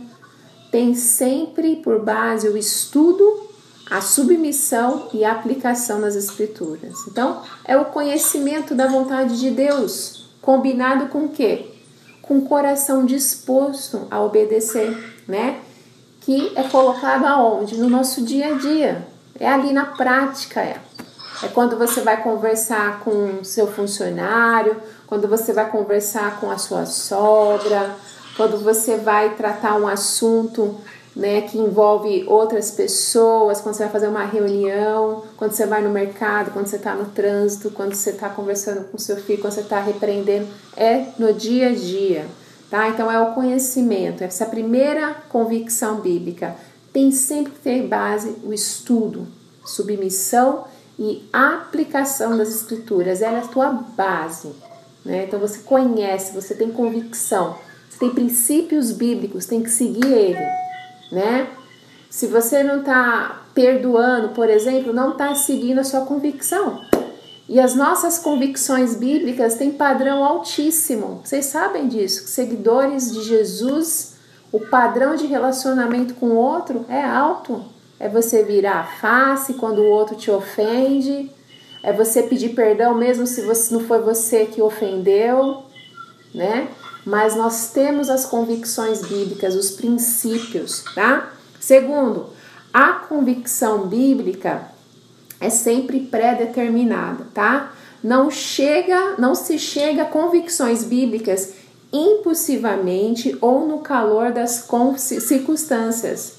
[0.71, 3.49] tem sempre por base o estudo,
[3.89, 6.93] a submissão e a aplicação nas escrituras.
[7.07, 11.67] Então, é o conhecimento da vontade de Deus, combinado com o quê?
[12.23, 15.59] Com o coração disposto a obedecer, né?
[16.21, 17.77] Que é colocado aonde?
[17.77, 19.07] No nosso dia a dia.
[19.39, 20.77] É ali na prática, é.
[21.43, 26.87] É quando você vai conversar com seu funcionário, quando você vai conversar com a sua
[26.87, 27.95] sogra,
[28.35, 30.77] quando você vai tratar um assunto
[31.19, 35.89] né, que envolve outras pessoas, quando você vai fazer uma reunião, quando você vai no
[35.89, 39.59] mercado, quando você está no trânsito, quando você está conversando com seu filho, quando você
[39.59, 42.25] está repreendendo, é no dia a dia,
[42.69, 42.87] tá?
[42.87, 46.55] Então é o conhecimento, essa primeira convicção bíblica
[46.93, 49.27] tem sempre que ter base o estudo,
[49.65, 50.63] submissão
[50.97, 54.53] e aplicação das escrituras, ela é a tua base,
[55.03, 55.25] né?
[55.27, 57.57] Então você conhece, você tem convicção,
[57.89, 60.68] você tem princípios bíblicos, tem que seguir ele
[61.11, 61.47] né?
[62.09, 66.81] Se você não está perdoando, por exemplo, não está seguindo a sua convicção.
[67.47, 71.21] E as nossas convicções bíblicas têm padrão altíssimo.
[71.23, 72.27] Vocês sabem disso?
[72.27, 74.15] Seguidores de Jesus,
[74.51, 77.65] o padrão de relacionamento com o outro é alto.
[77.99, 81.31] É você virar a face quando o outro te ofende.
[81.81, 85.63] É você pedir perdão mesmo se você, não foi você que ofendeu,
[86.33, 86.67] né?
[87.09, 91.33] Mas nós temos as convicções bíblicas, os princípios, tá?
[91.59, 92.27] Segundo,
[92.71, 94.69] a convicção bíblica
[95.39, 97.73] é sempre pré-determinada, tá?
[98.03, 101.53] Não chega, não se chega a convicções bíblicas
[101.91, 104.67] impulsivamente ou no calor das
[104.99, 106.33] circunstâncias,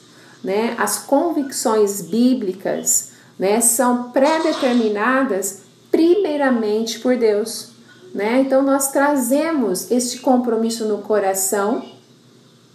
[0.44, 0.76] né?
[0.78, 7.70] As convicções bíblicas, né, são pré-determinadas primeiramente por Deus
[8.14, 8.40] né?
[8.40, 11.84] Então nós trazemos este compromisso no coração,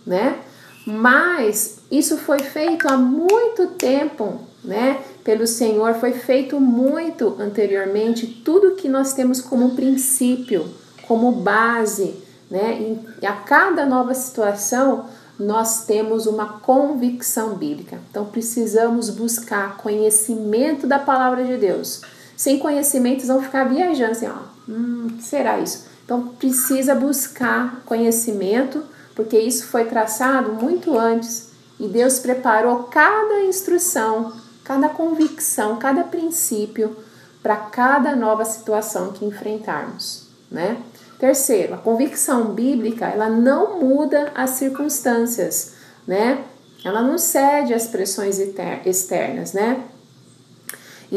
[0.05, 0.39] né?
[0.85, 5.01] Mas isso foi feito há muito tempo, né?
[5.23, 10.67] Pelo Senhor foi feito muito anteriormente, tudo que nós temos como princípio,
[11.07, 12.15] como base,
[12.49, 12.97] né?
[13.21, 15.05] E a cada nova situação
[15.37, 17.99] nós temos uma convicção bíblica.
[18.09, 22.01] Então precisamos buscar conhecimento da palavra de Deus.
[22.37, 25.85] Sem conhecimento, vão ficar viajando assim, ó, Hum, será isso?
[26.03, 28.83] Então precisa buscar conhecimento,
[29.15, 31.49] porque isso foi traçado muito antes
[31.79, 36.95] e Deus preparou cada instrução, cada convicção, cada princípio
[37.41, 40.77] para cada nova situação que enfrentarmos, né?
[41.19, 45.73] Terceiro, a convicção bíblica, ela não muda as circunstâncias,
[46.07, 46.43] né?
[46.83, 48.37] Ela não cede às pressões
[48.85, 49.83] externas, né?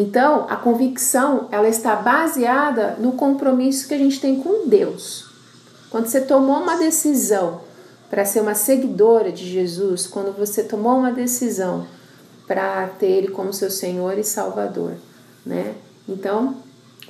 [0.01, 5.29] Então, a convicção, ela está baseada no compromisso que a gente tem com Deus.
[5.91, 7.63] Quando você tomou uma decisão
[8.09, 11.85] para ser uma seguidora de Jesus, quando você tomou uma decisão
[12.47, 14.93] para ter ele como seu Senhor e Salvador,
[15.45, 15.75] né?
[16.09, 16.59] Então,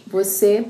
[0.07, 0.67] você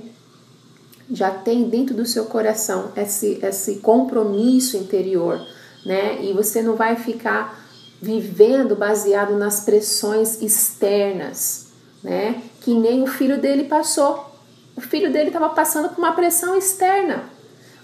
[1.09, 5.41] já tem dentro do seu coração esse, esse compromisso interior,
[5.87, 6.21] né?
[6.25, 7.65] E você não vai ficar
[8.03, 11.68] vivendo baseado nas pressões externas,
[12.03, 12.43] né?
[12.61, 14.29] Que nem o filho dele passou.
[14.77, 17.25] O filho dele estava passando por uma pressão externa,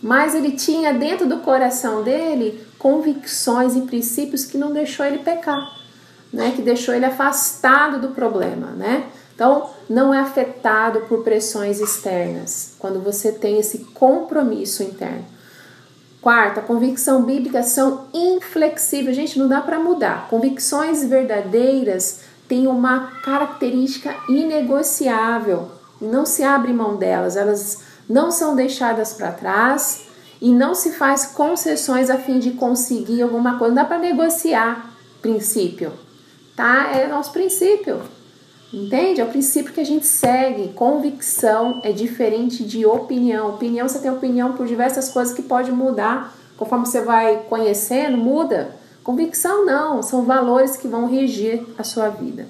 [0.01, 5.77] mas ele tinha dentro do coração dele convicções e princípios que não deixou ele pecar,
[6.33, 6.53] né?
[6.55, 9.07] Que deixou ele afastado do problema, né?
[9.35, 15.25] Então, não é afetado por pressões externas quando você tem esse compromisso interno.
[16.23, 19.17] Quarta, convicção bíblica são inflexíveis.
[19.17, 20.29] Gente, não dá para mudar.
[20.31, 29.13] Convicções verdadeiras tem uma característica inegociável não se abre mão delas, elas não são deixadas
[29.13, 30.05] para trás
[30.41, 33.75] e não se faz concessões a fim de conseguir alguma coisa.
[33.75, 35.93] Não dá para negociar princípio,
[36.55, 36.91] tá?
[36.93, 38.03] É nosso princípio.
[38.73, 39.21] Entende?
[39.21, 40.73] É o princípio que a gente segue.
[40.75, 43.51] Convicção é diferente de opinião.
[43.51, 46.35] Opinião, você tem opinião por diversas coisas que pode mudar.
[46.57, 48.75] Conforme você vai conhecendo, muda.
[49.05, 52.47] Convicção não, são valores que vão regir a sua vida.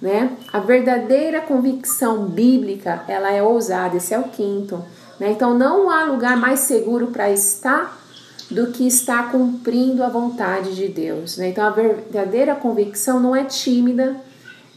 [0.00, 0.30] Né?
[0.52, 4.84] A verdadeira convicção bíblica, ela é ousada, esse é o quinto.
[5.18, 5.32] Né?
[5.32, 8.00] Então não há lugar mais seguro para estar
[8.48, 11.36] do que estar cumprindo a vontade de Deus.
[11.38, 11.48] Né?
[11.48, 14.16] Então a verdadeira convicção não é tímida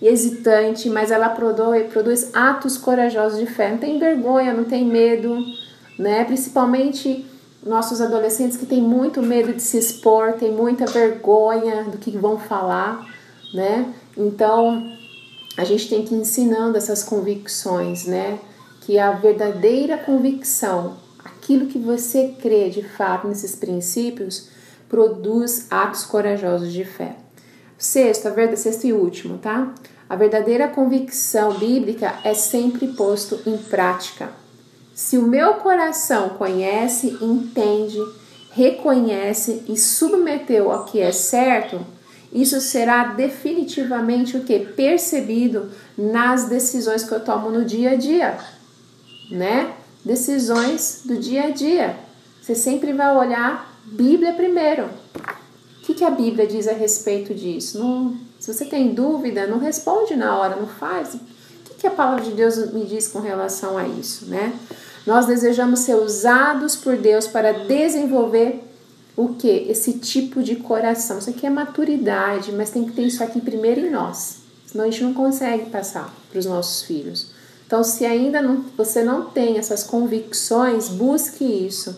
[0.02, 3.70] e hesitante, mas ela produz, produz atos corajosos de fé.
[3.70, 5.38] Não tem vergonha, não tem medo,
[6.00, 6.24] né?
[6.24, 7.29] principalmente
[7.63, 12.38] nossos adolescentes que têm muito medo de se expor, têm muita vergonha do que vão
[12.38, 13.06] falar.
[13.54, 13.93] Né?
[14.15, 14.98] Então
[15.58, 18.39] a gente tem que ir ensinando essas convicções, né?
[18.82, 24.50] Que a verdadeira convicção, aquilo que você crê de fato nesses princípios,
[24.88, 27.17] produz atos corajosos de fé.
[27.78, 29.74] Sexto, a verdade, sexto e último, tá?
[30.10, 34.30] A verdadeira convicção bíblica é sempre posto em prática.
[35.00, 37.98] Se o meu coração conhece, entende,
[38.52, 41.80] reconhece e submeteu ao que é certo,
[42.34, 44.60] isso será definitivamente o que?
[44.60, 48.38] Percebido nas decisões que eu tomo no dia a dia,
[49.32, 49.74] né?
[50.04, 51.96] Decisões do dia a dia.
[52.42, 54.90] Você sempre vai olhar Bíblia primeiro.
[55.78, 57.80] O que, que a Bíblia diz a respeito disso?
[57.80, 61.14] Não, se você tem dúvida, não responde na hora, não faz.
[61.14, 61.20] O
[61.64, 64.54] que, que a palavra de Deus me diz com relação a isso, né?
[65.06, 68.64] Nós desejamos ser usados por Deus para desenvolver
[69.16, 69.66] o que?
[69.70, 71.20] Esse tipo de coração.
[71.20, 74.38] Isso aqui é maturidade, mas tem que ter isso aqui primeiro em nós.
[74.66, 77.32] Senão a gente não consegue passar para os nossos filhos.
[77.66, 81.96] Então, se ainda não, você não tem essas convicções, busque isso,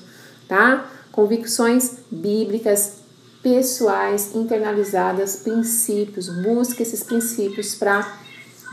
[0.47, 0.89] tá?
[1.11, 2.97] Convicções bíblicas,
[3.43, 6.27] pessoais, internalizadas, princípios.
[6.27, 8.17] Busque esses princípios para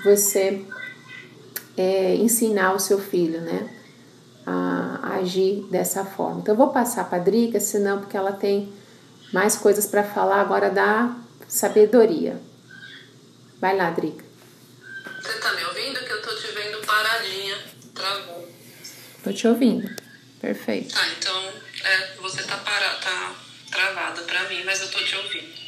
[0.05, 0.65] você
[1.77, 3.69] é, ensinar o seu filho, né?
[4.49, 6.41] A, agir dessa forma.
[6.41, 8.73] Então, eu vou passar para a Drica, senão, porque ela tem
[9.33, 11.15] mais coisas para falar agora da
[11.47, 12.41] sabedoria.
[13.61, 14.25] Vai lá, Drica.
[15.21, 15.99] Você tá me ouvindo?
[16.05, 17.59] Que eu tô te vendo paradinha.
[17.95, 18.49] Travou.
[19.23, 19.89] Tô te ouvindo.
[20.41, 20.95] Perfeito.
[20.95, 21.53] Tá, então,
[21.85, 23.35] é, você tá parada, tá
[23.71, 25.59] travada para mim, mas eu tô te ouvindo.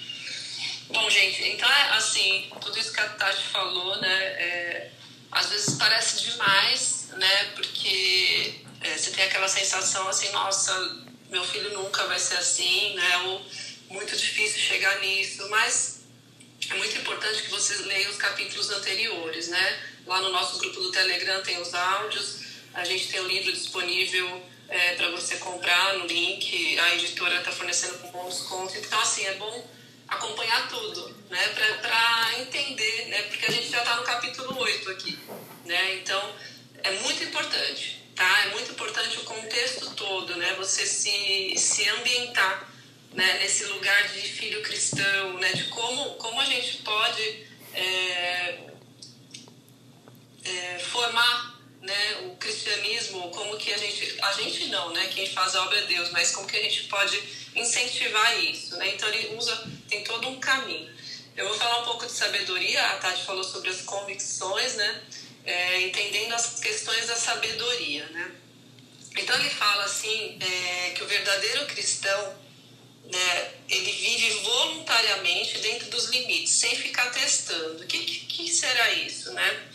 [0.92, 4.90] Bom, gente, então é assim, tudo isso que a Tati falou, né, é,
[5.30, 11.72] às vezes parece demais, né, porque é, você tem aquela sensação assim, nossa, meu filho
[11.74, 13.18] nunca vai ser assim, né?
[13.26, 13.44] Ou
[13.90, 16.00] muito difícil chegar nisso, mas
[16.70, 19.82] é muito importante que você leia os capítulos anteriores, né?
[20.06, 22.40] Lá no nosso grupo do Telegram tem os áudios,
[22.72, 27.52] a gente tem o livro disponível é, para você comprar no link, a editora está
[27.52, 29.68] fornecendo com bons descontos, então assim, é bom
[30.08, 31.48] acompanhar tudo, né?
[31.82, 33.22] Para entender, né?
[33.22, 35.18] Porque a gente já está no capítulo 8 aqui,
[35.66, 35.96] né?
[35.96, 36.34] Então,
[36.82, 38.44] é muito importante tá?
[38.44, 40.54] É muito importante o contexto todo, né?
[40.58, 42.70] Você se, se ambientar
[43.14, 43.38] né?
[43.38, 45.50] nesse lugar de filho cristão, né?
[45.54, 48.58] De como, como a gente pode é,
[50.44, 55.56] é, formar né, o cristianismo, como que a gente, a gente não, né, quem faz
[55.56, 57.16] a obra é Deus, mas como que a gente pode
[57.56, 58.94] incentivar isso, né?
[58.94, 60.94] Então ele usa, tem todo um caminho.
[61.34, 65.02] Eu vou falar um pouco de sabedoria, a Tati falou sobre as convicções, né?
[65.44, 68.32] É, entendendo as questões da sabedoria, né?
[69.16, 72.38] Então ele fala assim é, que o verdadeiro cristão,
[73.04, 77.82] né, ele vive voluntariamente dentro dos limites, sem ficar testando.
[77.82, 79.68] O que, que, será isso, né?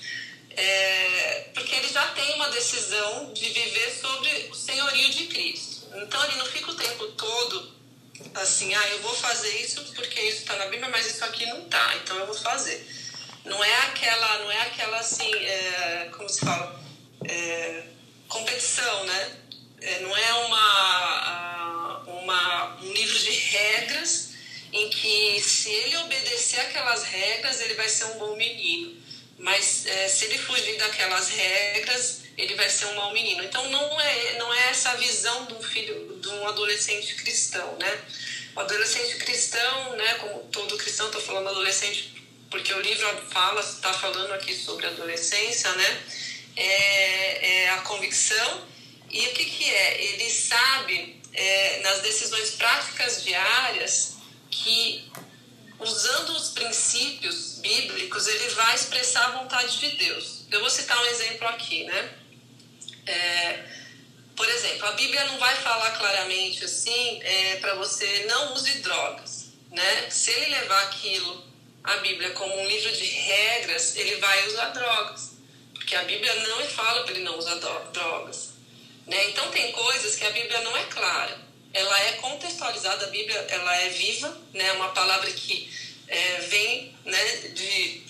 [0.51, 5.87] É, porque ele já tem uma decisão de viver sobre o senhorio de Cristo.
[5.95, 7.75] Então ele não fica o tempo todo
[8.33, 11.63] assim, ah, eu vou fazer isso porque isso está na Bíblia, mas isso aqui não
[11.63, 12.85] está, então eu vou fazer.
[13.45, 16.81] Não é aquela, não é aquela assim, é, como se fala,
[17.23, 17.83] é,
[18.27, 19.31] competição, né?
[19.81, 24.31] É, não é uma, uma, um livro de regras
[24.73, 28.99] em que se ele obedecer aquelas regras, ele vai ser um bom menino.
[29.37, 33.43] Mas é, se ele fugir daquelas regras, ele vai ser um mau menino.
[33.43, 38.01] Então não é, não é essa visão de um filho, de um adolescente cristão, né?
[38.55, 42.14] O adolescente cristão, né, como todo cristão, estou falando adolescente
[42.49, 46.03] porque o livro fala, está falando aqui sobre adolescência, né?
[46.55, 48.67] É, é, a convicção.
[49.09, 50.03] E o que, que é?
[50.03, 54.15] Ele sabe, é, nas decisões práticas diárias,
[54.49, 55.11] que
[55.79, 60.45] usando os princípios bíblicos, ele vai expressar a vontade de Deus.
[60.51, 62.13] Eu vou citar um exemplo aqui, né?
[63.05, 63.63] É,
[64.35, 69.53] por exemplo, a Bíblia não vai falar claramente assim é, para você não use drogas,
[69.71, 70.09] né?
[70.09, 71.43] Se ele levar aquilo
[71.85, 75.31] a Bíblia como um livro de regras, ele vai usar drogas.
[75.73, 77.55] Porque a Bíblia não fala para ele não usar
[77.93, 78.53] drogas.
[79.05, 79.29] Né?
[79.29, 81.37] Então, tem coisas que a Bíblia não é clara.
[81.73, 84.71] Ela é contextualizada, a Bíblia ela é viva, né?
[84.73, 85.69] Uma palavra que
[86.07, 88.01] é, vem né, de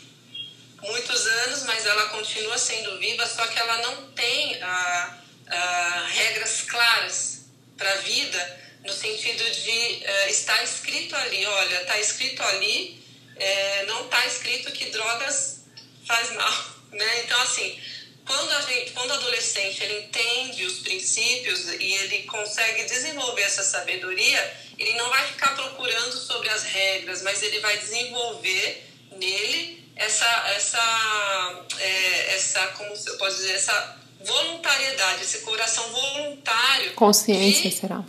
[0.82, 5.17] muitos anos, mas ela continua sendo viva, só que ela não tem a,
[5.47, 7.45] a regras claras
[7.78, 13.03] para a vida, no sentido de uh, estar escrito ali, olha, está escrito ali,
[13.36, 15.65] é, não está escrito que drogas
[16.05, 17.21] faz mal, né?
[17.23, 17.79] Então, assim,
[18.25, 23.63] quando, a gente, quando o adolescente ele entende os princípios e ele consegue desenvolver essa
[23.63, 30.25] sabedoria, ele não vai ficar procurando sobre as regras, mas ele vai desenvolver nele essa,
[30.55, 36.93] essa, é, essa como eu posso dizer, essa voluntariedade, esse coração voluntário.
[36.93, 38.03] Consciência, será?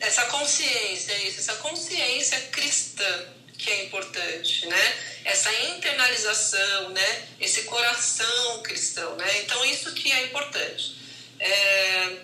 [0.00, 3.26] Essa consciência, isso, essa consciência cristã
[3.58, 4.98] que é importante, né?
[5.24, 7.28] Essa internalização, né?
[7.40, 9.42] Esse coração cristão, né?
[9.42, 10.96] Então isso que é importante.
[11.40, 12.16] É...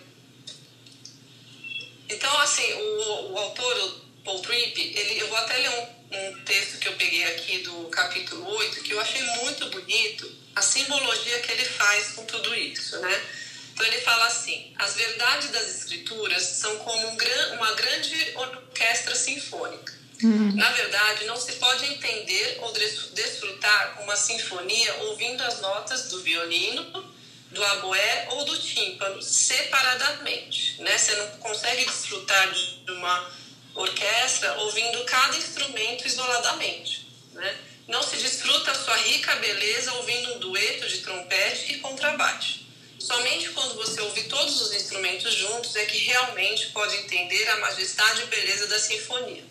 [2.09, 6.45] Então assim, o, o autor, o Paul Tripp, ele, eu vou até ler um, um
[6.45, 11.41] texto que eu peguei aqui do capítulo 8, que eu achei muito bonito, a simbologia
[11.41, 13.25] que ele faz com tudo isso, né?
[13.73, 17.17] Então ele fala assim: as verdades das escrituras são como um,
[17.57, 20.04] uma grande orquestra sinfônica.
[20.23, 20.53] Uhum.
[20.55, 27.15] Na verdade, não se pode entender ou desfrutar uma sinfonia ouvindo as notas do violino,
[27.51, 30.81] do aboé ou do tímpano separadamente.
[30.81, 30.97] Né?
[30.97, 33.31] Você não consegue desfrutar de uma
[33.75, 37.07] orquestra ouvindo cada instrumento isoladamente.
[37.33, 37.57] Né?
[37.89, 42.65] Não se desfruta a sua rica beleza ouvindo um dueto de trompete e contrabaixo.
[42.99, 48.23] Somente quando você ouve todos os instrumentos juntos é que realmente pode entender a majestade
[48.23, 49.45] e beleza da sinfonia.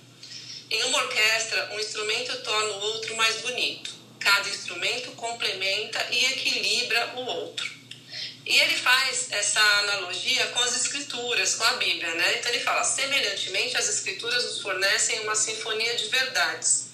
[0.70, 3.92] Em uma orquestra, um instrumento torna o outro mais bonito.
[4.20, 7.72] Cada instrumento complementa e equilibra o outro.
[8.46, 12.38] E ele faz essa analogia com as escrituras, com a Bíblia, né?
[12.38, 16.90] Então ele fala: semelhantemente, as escrituras nos fornecem uma sinfonia de verdades,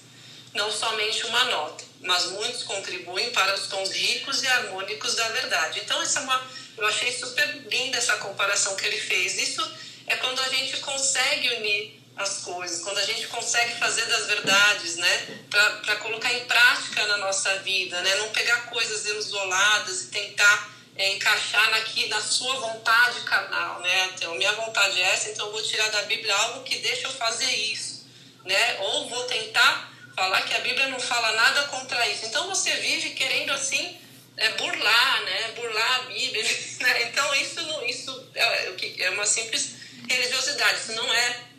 [0.54, 5.80] não somente uma nota, mas muitos contribuem para os tons ricos e harmônicos da verdade.
[5.80, 9.36] Então essa é uma, eu achei super linda essa comparação que ele fez.
[9.38, 9.68] Isso
[10.06, 14.96] é quando a gente consegue unir as coisas, quando a gente consegue fazer das verdades,
[14.96, 20.70] né, para colocar em prática na nossa vida, né, não pegar coisas isoladas e tentar
[20.96, 25.52] é, encaixar aqui na sua vontade carnal, né, então minha vontade é essa, então eu
[25.52, 28.06] vou tirar da Bíblia algo que deixa eu fazer isso,
[28.44, 32.70] né, ou vou tentar falar que a Bíblia não fala nada contra isso, então você
[32.76, 33.98] vive querendo assim
[34.36, 36.44] é, burlar, né, burlar a Bíblia,
[36.80, 37.02] né?
[37.04, 39.76] então isso, isso é, é uma simples
[40.08, 41.49] religiosidade, isso não é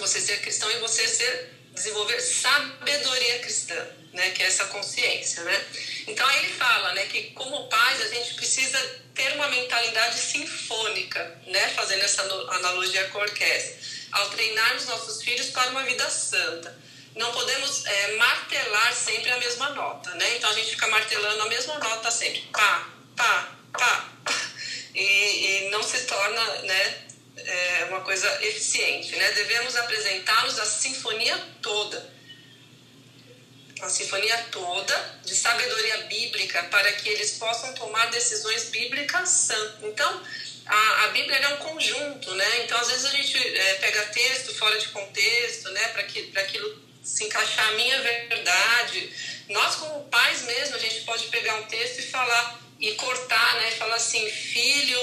[0.00, 5.64] você ser cristão e você ser desenvolver sabedoria cristã, né, que é essa consciência, né?
[6.06, 8.78] Então aí ele fala, né, que como pais a gente precisa
[9.14, 13.76] ter uma mentalidade sinfônica, né, fazendo essa analogia com a orquestra,
[14.12, 16.76] ao treinarmos nossos filhos para uma vida santa.
[17.14, 20.36] Não podemos é, martelar sempre a mesma nota, né?
[20.36, 24.10] Então a gente fica martelando a mesma nota sempre, pá, pá, pá,
[24.94, 25.02] e,
[25.66, 27.09] e não se torna, né,
[27.46, 29.14] é uma coisa eficiente.
[29.16, 29.30] Né?
[29.32, 32.10] Devemos apresentá-los a sinfonia toda,
[33.80, 39.84] a sinfonia toda de sabedoria bíblica para que eles possam tomar decisões bíblicas santas.
[39.84, 40.22] Então,
[40.66, 42.64] a, a Bíblia é um conjunto, né?
[42.64, 45.88] Então, às vezes a gente é, pega texto fora de contexto, né?
[45.88, 49.12] Para que, aquilo se encaixar a minha verdade.
[49.48, 53.70] Nós, como pais mesmo, a gente pode pegar um texto e falar e cortar, né?
[53.72, 55.00] Falar assim, filho,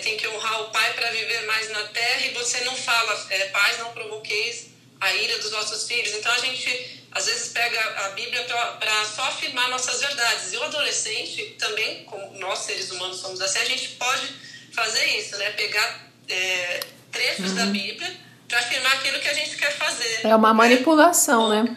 [0.00, 3.48] tem, que honrar o pai para viver mais na terra e você não fala, é,
[3.48, 4.68] pais, não provoqueis
[5.00, 6.14] a ira dos vossos filhos.
[6.14, 10.52] Então a gente às vezes pega a Bíblia para só afirmar nossas verdades.
[10.52, 14.28] E o adolescente também, como nós seres humanos somos assim, a gente pode
[14.72, 15.50] fazer isso, né?
[15.50, 16.80] Pegar é,
[17.10, 17.56] trechos uhum.
[17.56, 18.16] da Bíblia
[18.48, 20.26] para afirmar aquilo que a gente quer fazer.
[20.26, 21.62] É uma manipulação, né?
[21.62, 21.76] né?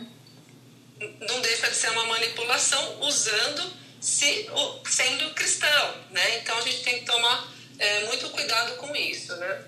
[1.28, 4.50] Não deixa de ser uma manipulação usando se,
[4.86, 6.40] sendo cristão, né?
[6.40, 9.64] Então a gente tem que tomar é, muito cuidado com isso, né?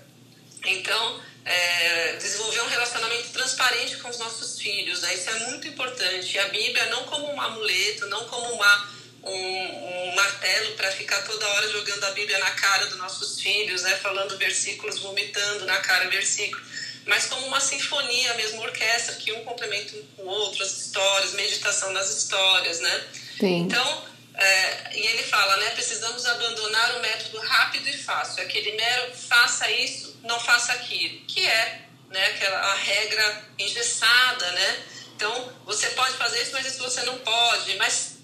[0.64, 5.14] Então, é, desenvolver um relacionamento transparente com os nossos filhos, né?
[5.14, 6.34] Isso é muito importante.
[6.34, 8.88] E a Bíblia não como um amuleto, não como uma,
[9.22, 13.82] um, um martelo para ficar toda hora jogando a Bíblia na cara dos nossos filhos,
[13.82, 13.96] né?
[13.96, 16.64] Falando versículos, vomitando na cara versículo
[17.06, 21.34] mas como uma sinfonia, mesmo orquestra, que um complementa um com o outro, as histórias,
[21.34, 23.04] meditação nas histórias, né?
[23.38, 23.58] Sim.
[23.60, 24.04] Então,
[24.36, 29.70] é, e ele fala, né, precisamos abandonar o método rápido e fácil, aquele mero faça
[29.70, 34.84] isso, não faça aquilo, que é né, aquela a regra engessada, né?
[35.14, 37.74] Então, você pode fazer isso, mas isso você não pode.
[37.76, 38.18] Mas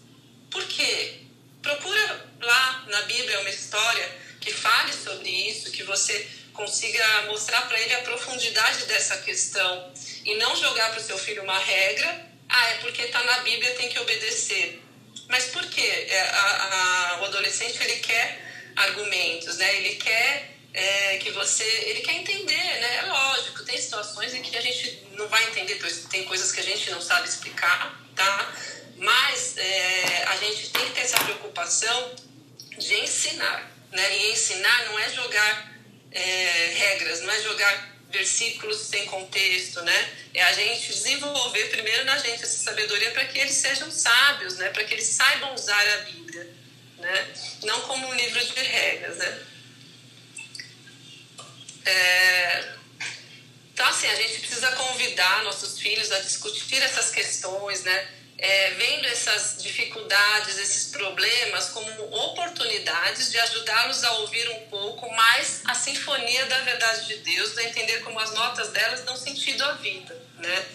[0.51, 1.21] por quê?
[1.63, 4.07] Procura lá na Bíblia uma história
[4.41, 9.93] que fale sobre isso, que você consiga mostrar para ele a profundidade dessa questão
[10.25, 13.75] e não jogar para o seu filho uma regra, ah, é porque está na Bíblia,
[13.77, 14.83] tem que obedecer.
[15.33, 15.81] Mas por quê?
[16.11, 18.39] É, a, a, o adolescente ele quer
[18.77, 19.77] argumentos, né?
[19.77, 22.97] Ele quer é, que você, ele quer entender, né?
[22.97, 25.81] É lógico, tem situações em que a gente não vai entender,
[26.11, 28.53] tem coisas que a gente não sabe explicar, tá?
[28.99, 32.15] Mas é, a gente tem que ter essa preocupação
[32.77, 34.19] de ensinar, né?
[34.19, 35.73] E ensinar não é jogar
[36.11, 40.13] é, regras, não é jogar versículos sem contexto, né?
[40.35, 44.69] É a gente desenvolver primeiro na gente essa sabedoria para que eles sejam sábios, né?
[44.69, 46.49] Para que eles saibam usar a Bíblia,
[46.99, 47.35] né?
[47.65, 49.43] Não como um livro de regras, né?
[51.87, 52.73] É...
[53.73, 58.09] Então, assim, a gente precisa convidar nossos filhos a discutir essas questões, né?
[58.43, 65.63] É, vendo essas dificuldades, esses problemas como oportunidades de ajudá-los a ouvir um pouco mais
[65.65, 69.75] a sinfonia da verdade de Deus, a entender como as notas delas dão sentido à
[69.75, 70.67] vida, né?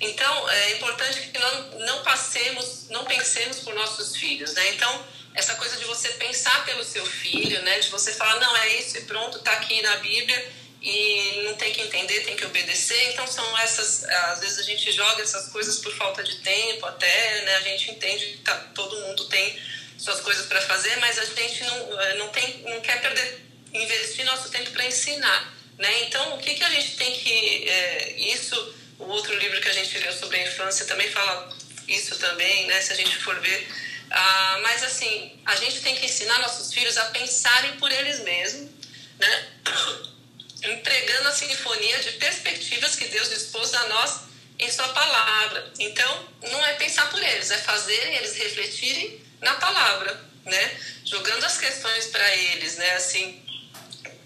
[0.00, 4.70] Então, é importante que não, não passemos, não pensemos por nossos filhos, né?
[4.70, 7.78] Então, essa coisa de você pensar pelo seu filho, né?
[7.78, 11.72] De você falar, não, é isso e pronto, tá aqui na Bíblia e não tem
[11.72, 13.12] que entender, tem que obedecer.
[13.12, 17.42] Então são essas, às vezes a gente joga essas coisas por falta de tempo, até,
[17.42, 17.56] né?
[17.56, 19.58] A gente entende que tá, todo mundo tem
[19.96, 24.24] suas coisas para fazer, mas a gente não, eh, não tem, não quer perder, investir
[24.24, 26.02] nosso tempo para ensinar, né?
[26.02, 29.72] Então o que que a gente tem que, é, isso, o outro livro que a
[29.72, 31.56] gente leu sobre a infância também fala
[31.86, 32.80] isso também, né?
[32.80, 33.68] Se a gente for ver
[34.14, 38.70] ah, mas assim, a gente tem que ensinar nossos filhos a pensarem por eles mesmos,
[39.18, 39.48] né?
[40.62, 44.20] Entregando a sinfonia de perspectivas que Deus dispôs a nós
[44.58, 45.72] em Sua palavra.
[45.78, 50.80] Então, não é pensar por eles, é fazerem eles refletirem na palavra, né?
[51.04, 52.94] Jogando as questões para eles, né?
[52.94, 53.44] Assim,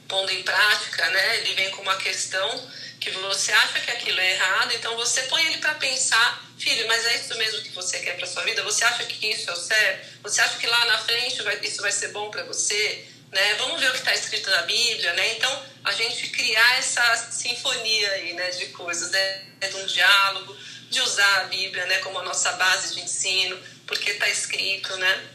[0.08, 1.36] pondo em prática, né?
[1.38, 2.70] Ele vem com uma questão
[3.00, 7.06] que você acha que aquilo é errado, então você põe ele para pensar, filho, mas
[7.06, 8.62] é isso mesmo que você quer para sua vida?
[8.64, 10.22] Você acha que isso é o certo?
[10.22, 13.06] Você acha que lá na frente vai, isso vai ser bom para você?
[13.36, 13.54] Né?
[13.56, 15.34] Vamos ver o que está escrito na Bíblia, né?
[15.34, 20.56] Então, a gente criar essa sinfonia aí, né, de coisas, né, de um diálogo,
[20.88, 25.28] de usar a Bíblia, né, como a nossa base de ensino, porque está escrito, né?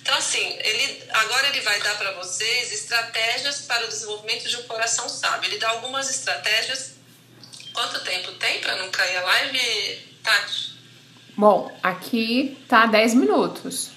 [0.00, 4.62] Então, assim, ele, agora ele vai dar para vocês estratégias para o desenvolvimento de um
[4.62, 5.50] coração sábio.
[5.50, 6.94] Ele dá algumas estratégias.
[7.72, 10.78] Quanto tempo tem para não cair a live, Tati?
[11.36, 13.90] Bom, aqui tá 10 minutos.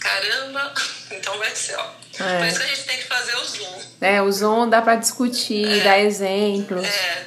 [0.00, 0.74] Caramba!
[1.08, 2.05] Então vai ser, ó.
[2.20, 2.38] É.
[2.38, 3.82] Por isso que a gente tem que fazer o Zoom.
[4.00, 5.80] É, o Zoom dá para discutir, é.
[5.82, 6.86] dar exemplos.
[6.86, 7.26] É.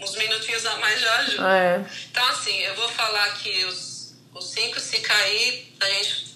[0.00, 1.56] Uns minutinhos a mais já ajuda.
[1.56, 1.84] É.
[2.10, 6.30] Então, assim, eu vou falar aqui os, os cinco, se cair, a gente.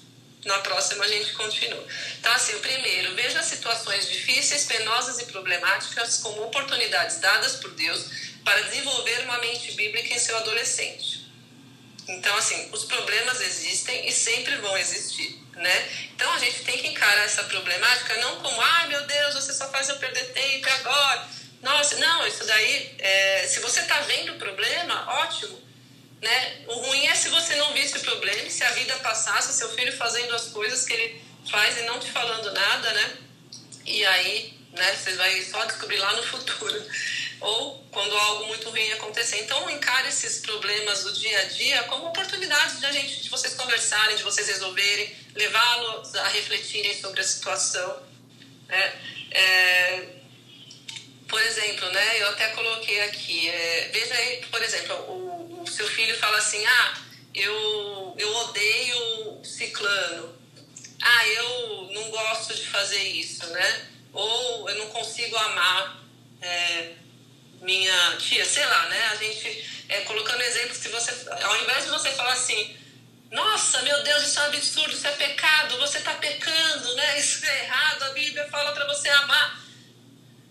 [0.45, 1.83] Na próxima a gente continua.
[2.20, 8.11] Então, assim, o primeiro, veja situações difíceis, penosas e problemáticas como oportunidades dadas por Deus
[8.45, 11.24] para desenvolver uma mente bíblica em seu adolescente.
[12.09, 15.88] Então, assim, os problemas existem e sempre vão existir né?
[16.14, 19.68] Então a gente tem que encarar essa problemática não como, ai meu Deus, você só
[19.68, 21.28] faz eu perder tempo agora.
[21.62, 25.62] Nossa, não, isso daí, é, se você está vendo o problema, ótimo.
[26.20, 26.64] Né?
[26.66, 29.94] O ruim é se você não visse o problema, se a vida passasse, seu filho
[29.96, 33.16] fazendo as coisas que ele faz e não te falando nada, né?
[33.84, 36.86] E aí, né, você vai só descobrir lá no futuro
[37.45, 39.42] ou quando algo muito ruim acontecer.
[39.42, 43.55] Então, encare esses problemas do dia a dia como oportunidades de a gente, de vocês
[43.55, 48.03] conversarem, de vocês resolverem, levá-los a refletirem sobre a situação.
[48.66, 48.92] Né?
[49.30, 50.09] É,
[51.28, 55.86] por exemplo, né, eu até coloquei aqui, é, veja aí, por exemplo, o, o seu
[55.88, 56.99] filho fala assim, ah,
[57.34, 60.34] eu, eu odeio ciclano,
[61.03, 63.88] ah, eu não gosto de fazer isso, né?
[64.12, 66.03] Ou eu não consigo amar
[66.40, 66.92] é,
[67.64, 69.06] minha tia, sei lá, né?
[69.06, 72.76] A gente, é, colocando exemplo, se você, ao invés de você falar assim,
[73.30, 77.18] nossa, meu Deus, isso é um absurdo, isso é pecado, você está pecando, né?
[77.18, 79.60] Isso é errado, a Bíblia fala para você amar.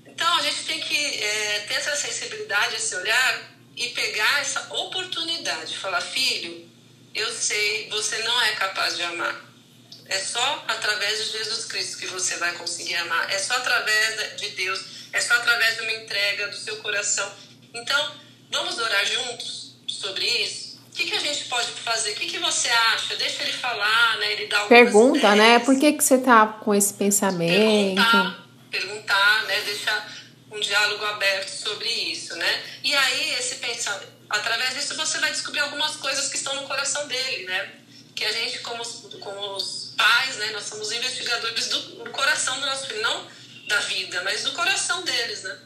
[0.06, 3.42] Então a gente tem que é, ter essa sensibilidade, esse olhar
[3.76, 6.70] e pegar essa oportunidade, falar, filho,
[7.16, 9.54] eu sei, você não é capaz de amar.
[10.08, 13.32] É só através de Jesus Cristo que você vai conseguir amar.
[13.32, 17.32] É só através de Deus é só através de uma entrega do seu coração.
[17.74, 18.16] Então,
[18.52, 20.74] vamos orar juntos sobre isso?
[20.88, 22.12] O que, que a gente pode fazer?
[22.12, 23.16] O que, que você acha?
[23.16, 24.34] Deixa ele falar, né?
[24.34, 25.38] Ele dá Pergunta, ideias.
[25.38, 25.60] né?
[25.60, 27.96] Por que, que você tá com esse pensamento?
[27.96, 29.62] Perguntar, perguntar, né?
[29.62, 30.14] Deixar
[30.52, 32.64] um diálogo aberto sobre isso, né?
[32.84, 37.08] E aí, esse pensamento, através disso, você vai descobrir algumas coisas que estão no coração
[37.08, 37.72] dele, né?
[38.16, 38.86] Que a gente, como,
[39.20, 40.52] como os pais, né?
[40.52, 45.04] Nós somos investigadores do, do coração do nosso filho, não da vida, mas do coração
[45.04, 45.60] deles, né?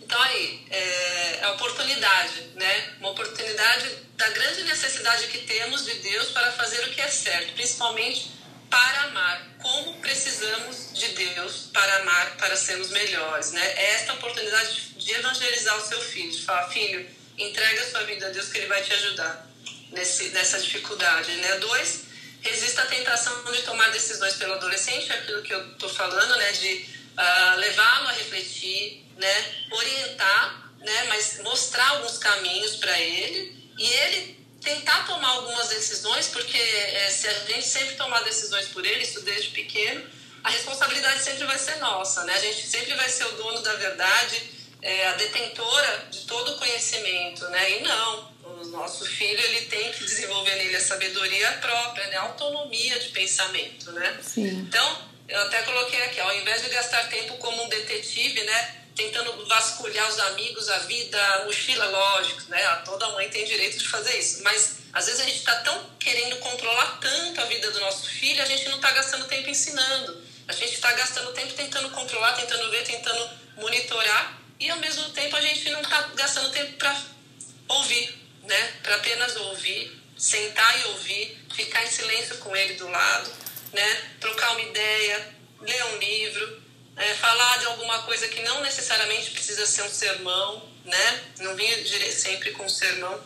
[0.00, 2.94] Então aí, é, é a oportunidade, né?
[2.98, 7.54] Uma oportunidade da grande necessidade que temos de Deus para fazer o que é certo,
[7.54, 8.30] principalmente
[8.68, 9.48] para amar.
[9.60, 13.66] Como precisamos de Deus para amar, para sermos melhores, né?
[13.76, 17.08] É esta oportunidade de evangelizar o seu filho, de falar, filho,
[17.38, 19.46] entrega a sua vida a Deus que Ele vai te ajudar
[19.90, 21.58] nesse, nessa dificuldade, né?
[21.58, 22.04] Dois,
[22.42, 26.52] resista à tentação de tomar decisões pelo adolescente, é aquilo que eu estou falando, né?
[26.52, 26.86] De
[27.16, 29.66] uh, levá-lo a refletir, né?
[29.70, 31.04] Orientar, né?
[31.08, 37.26] Mas mostrar alguns caminhos para ele e ele tentar tomar algumas decisões, porque é, se
[37.26, 40.04] a gente sempre tomar decisões por ele, isso desde pequeno,
[40.44, 42.34] a responsabilidade sempre vai ser nossa, né?
[42.34, 46.58] A gente sempre vai ser o dono da verdade, é, a detentora de todo o
[46.58, 47.78] conhecimento, né?
[47.78, 48.31] E não,
[48.68, 52.16] nosso filho ele tem que desenvolver nele a sabedoria própria, né?
[52.16, 54.20] A autonomia de pensamento, né?
[54.22, 54.48] Sim.
[54.68, 58.76] Então, eu até coloquei aqui, ao invés de gastar tempo como um detetive, né?
[58.94, 62.62] Tentando vasculhar os amigos, a vida, a mochila, lógico, né?
[62.84, 64.42] Toda mãe tem direito de fazer isso.
[64.42, 68.42] Mas às vezes a gente está tão querendo controlar tanto a vida do nosso filho,
[68.42, 70.22] a gente não está gastando tempo ensinando.
[70.46, 75.34] A gente está gastando tempo tentando controlar, tentando ver, tentando monitorar e ao mesmo tempo
[75.34, 76.96] a gente não está gastando tempo para
[77.68, 78.74] ouvir, né?
[78.82, 83.30] Para apenas ouvir, sentar e ouvir, ficar em silêncio com ele do lado,
[83.72, 84.10] né?
[84.20, 86.62] Trocar uma ideia, ler um livro,
[86.96, 91.24] é, falar de alguma coisa que não necessariamente precisa ser um sermão, né?
[91.40, 93.22] Não vir sempre com um sermão.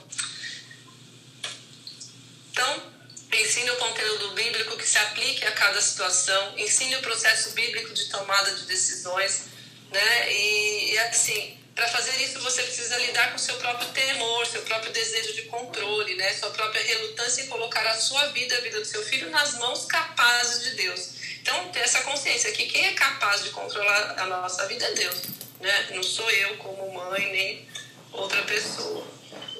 [2.50, 2.96] Então,
[3.32, 8.08] ensine o conteúdo bíblico que se aplique a cada situação, ensine o processo bíblico de
[8.08, 9.56] tomada de decisões
[9.90, 10.32] né?
[10.32, 14.90] E, e assim, para fazer isso você precisa lidar com seu próprio temor, seu próprio
[14.92, 16.32] desejo de controle, né?
[16.32, 19.84] Sua própria relutância em colocar a sua vida, a vida do seu filho nas mãos
[19.84, 21.10] capazes de Deus.
[21.42, 25.16] Então, ter essa consciência que quem é capaz de controlar a nossa vida é Deus,
[25.60, 25.88] né?
[25.90, 27.68] Não sou eu como mãe nem
[28.10, 29.06] outra pessoa.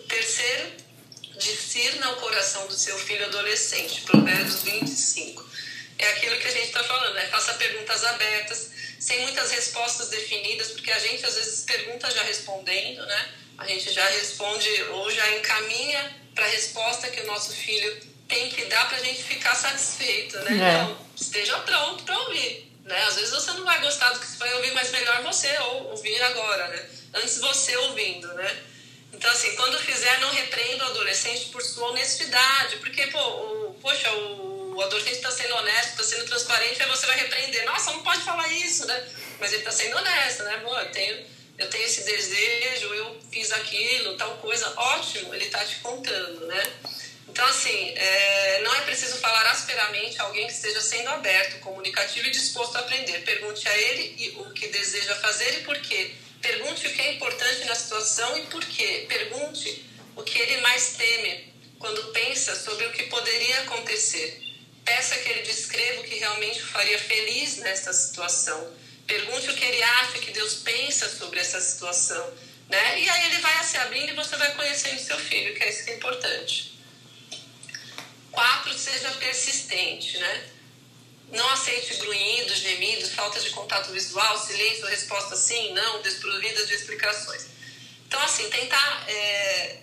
[0.09, 0.73] Terceiro,
[1.37, 4.01] discirna o coração do seu filho adolescente.
[4.01, 5.46] Provérbios 25.
[5.99, 7.27] É aquilo que a gente está falando, né?
[7.29, 13.05] Faça perguntas abertas sem muitas respostas definidas, porque a gente às vezes pergunta já respondendo,
[13.07, 13.29] né?
[13.59, 17.97] A gente já responde ou já encaminha para a resposta que o nosso filho
[18.29, 20.51] tem que dar para a gente ficar satisfeito, né?
[20.51, 20.83] É.
[20.83, 23.03] Então, esteja pronto para ouvir, né?
[23.05, 25.91] Às vezes você não vai gostar do que você vai ouvir, mas melhor você ou
[25.91, 26.91] ouvir agora, né?
[27.15, 28.63] Antes você ouvindo, né?
[29.13, 34.13] Então, assim, quando fizer, não repreenda o adolescente por sua honestidade, porque, pô, o, poxa,
[34.13, 37.65] o o adolescente está sendo honesto, está sendo transparente, aí você vai repreender.
[37.65, 39.09] Nossa, não pode falar isso, né?
[39.41, 40.59] Mas ele está sendo honesto, né?
[40.59, 44.71] Bom, eu tenho, eu tenho esse desejo, eu fiz aquilo, tal coisa.
[44.77, 46.73] Ótimo, ele está te contando, né?
[47.27, 52.27] Então, assim, é, não é preciso falar asperamente a alguém que esteja sendo aberto, comunicativo
[52.27, 53.25] e disposto a aprender.
[53.25, 56.13] Pergunte a ele o que deseja fazer e por quê.
[56.43, 59.07] Pergunte o que é importante na situação e por quê.
[59.09, 64.46] Pergunte o que ele mais teme quando pensa sobre o que poderia acontecer.
[64.87, 68.73] Peça que ele descreva o que realmente o faria feliz nessa situação.
[69.05, 72.25] Pergunte o que ele acha que Deus pensa sobre essa situação.
[72.69, 73.01] Né?
[73.01, 75.85] E aí ele vai se abrindo e você vai conhecendo seu filho, que é isso
[75.85, 76.79] que é importante.
[78.31, 80.51] Quatro, seja persistente, né?
[81.33, 87.47] Não aceite grunhidos, gemidos, falta de contato visual, silêncio, resposta sim, não, desprovida de explicações.
[88.07, 89.83] Então, assim, tentar é,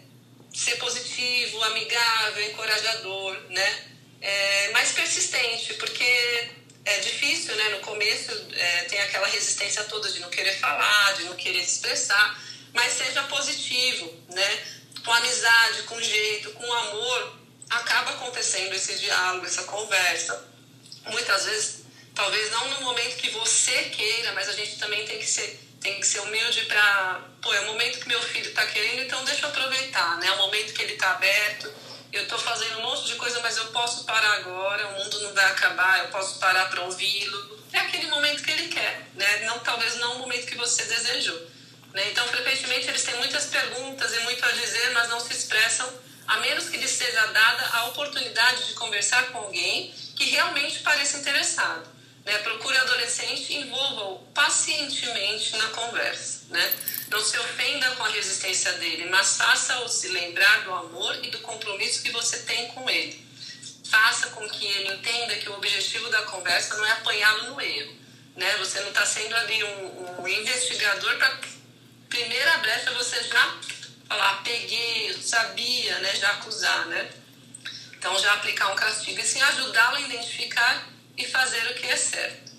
[0.53, 3.92] ser positivo, amigável, encorajador, né?
[4.23, 6.49] É, mais persistente, porque
[6.85, 7.69] é difícil, né?
[7.69, 12.41] No começo é, tem aquela resistência toda de não querer falar, de não querer expressar,
[12.73, 14.63] mas seja positivo, né?
[15.03, 17.37] Com amizade, com jeito, com amor,
[17.69, 20.49] acaba acontecendo esse diálogo, essa conversa.
[21.07, 21.83] Muitas vezes,
[22.15, 25.99] talvez não no momento que você queira, mas a gente também tem que ser tem
[25.99, 29.45] que ser humilde para, pô, é o momento que meu filho está querendo, então deixa
[29.45, 30.27] eu aproveitar, né?
[30.27, 31.69] É o momento que ele está aberto
[32.13, 35.33] eu estou fazendo um monte de coisa, mas eu posso parar agora, o mundo não
[35.33, 37.59] vai acabar, eu posso parar para ouvi-lo.
[37.73, 39.45] É aquele momento que ele quer, né?
[39.45, 41.39] Não, talvez não o momento que você desejou.
[41.91, 42.11] Né?
[42.11, 45.91] Então, frequentemente, eles têm muitas perguntas e muito a dizer, mas não se expressam,
[46.27, 51.17] a menos que lhes seja dada a oportunidade de conversar com alguém que realmente pareça
[51.17, 51.92] interessado.
[52.25, 52.37] Né?
[52.39, 56.45] Procure adolescente, envolva-o pacientemente na conversa.
[56.49, 56.73] Né?
[57.09, 61.39] Não se ofenda com a resistência dele, mas faça-o se lembrar do amor e do
[61.39, 63.23] compromisso que você tem com ele.
[63.89, 67.95] Faça com que ele entenda que o objetivo da conversa não é apanhá-lo no erro.
[68.35, 68.57] Né?
[68.57, 71.39] Você não está sendo ali um, um investigador para
[72.09, 73.57] primeira brecha você já
[74.07, 76.15] falar, peguei, sabia, né?
[76.15, 76.87] já acusar.
[76.87, 77.09] Né?
[77.97, 81.95] Então já aplicar um castigo e sim ajudá-lo a identificar e fazer o que é
[81.95, 82.53] certo.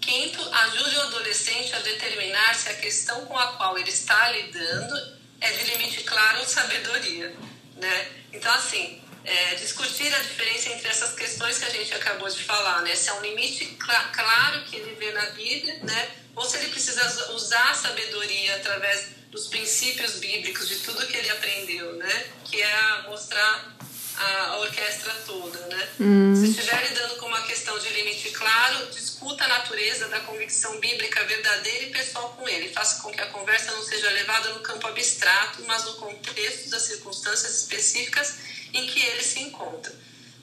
[0.00, 5.18] Quinto, ajude o adolescente a determinar se a questão com a qual ele está lidando
[5.40, 7.34] é de limite claro ou sabedoria,
[7.76, 8.08] né?
[8.32, 12.82] Então, assim, é, discutir a diferença entre essas questões que a gente acabou de falar,
[12.82, 12.94] né?
[12.96, 16.10] Se é um limite cl claro que ele vê na Bíblia, né?
[16.34, 21.30] Ou se ele precisa usar a sabedoria através dos princípios bíblicos, de tudo que ele
[21.30, 22.26] aprendeu, né?
[22.44, 23.76] Que é mostrar
[24.16, 25.88] a orquestra toda, né?
[26.00, 26.34] Hum.
[26.36, 31.24] Se estiver lidando com uma questão de limite claro, discuta a natureza da convicção bíblica
[31.24, 32.72] verdadeira e pessoal com ele.
[32.72, 36.82] Faça com que a conversa não seja levada no campo abstrato, mas no contexto das
[36.82, 38.34] circunstâncias específicas
[38.72, 39.92] em que ele se encontra.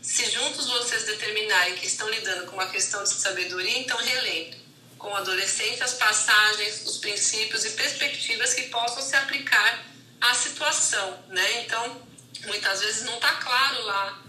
[0.01, 4.59] Se juntos vocês determinarem que estão lidando com uma questão de sabedoria, então relembre
[4.97, 9.85] com o adolescente as passagens, os princípios e perspectivas que possam se aplicar
[10.19, 11.61] à situação, né?
[11.61, 12.01] Então,
[12.45, 14.23] muitas vezes não está claro lá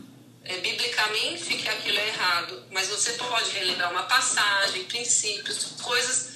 [0.44, 6.30] é, biblicamente que aquilo é errado, mas você pode relembrar uma passagem, princípios, coisas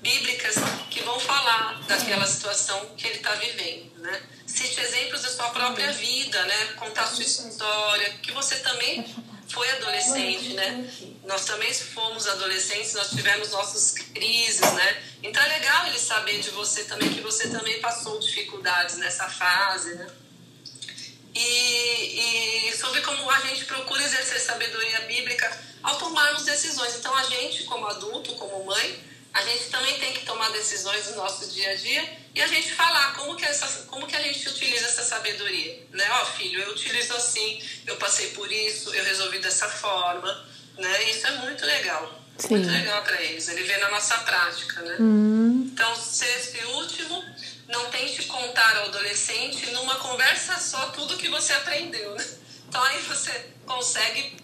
[0.00, 0.56] bíblicas
[0.90, 4.22] que vão falar daquela situação que ele está vivendo, né?
[4.46, 6.72] Cite exemplos da sua própria vida, né?
[6.76, 9.04] Contar sua história, que você também
[9.48, 10.90] foi adolescente, né?
[11.24, 15.02] Nós também fomos adolescentes, nós tivemos nossas crises, né?
[15.22, 19.94] Então é legal ele saber de você também que você também passou dificuldades nessa fase,
[19.94, 20.06] né?
[21.34, 25.50] E, e sobre como a gente procura exercer sabedoria bíblica
[25.82, 26.96] ao tomarmos decisões.
[26.96, 31.16] Então, a gente, como adulto, como mãe, a gente também tem que tomar decisões no
[31.16, 34.48] nosso dia a dia e a gente falar como que, essa, como que a gente
[34.48, 35.86] utiliza essa sabedoria.
[35.92, 36.04] Né?
[36.10, 40.46] Ó, oh, filho, eu utilizo assim, eu passei por isso, eu resolvi dessa forma.
[40.76, 41.10] Né?
[41.10, 42.20] Isso é muito legal.
[42.38, 42.56] Sim.
[42.56, 43.48] Muito legal para eles.
[43.48, 44.80] Ele vê na nossa prática.
[44.80, 44.96] Né?
[44.98, 45.70] Hum.
[45.72, 47.24] Então, sexto e último,
[47.70, 52.26] não tente contar ao adolescente numa conversa só tudo que você aprendeu, né?
[52.68, 54.36] Então aí você consegue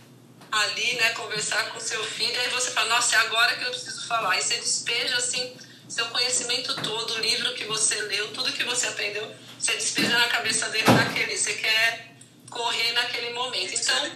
[0.50, 4.06] ali, né, conversar com seu filho, aí você fala, nossa, é agora que eu preciso
[4.06, 4.30] falar.
[4.32, 5.56] Aí você despeja assim
[5.88, 10.28] seu conhecimento todo, o livro que você leu, tudo que você aprendeu, você despeja na
[10.28, 12.16] cabeça dele naquele, você quer
[12.50, 13.74] correr naquele momento.
[13.74, 14.10] Então,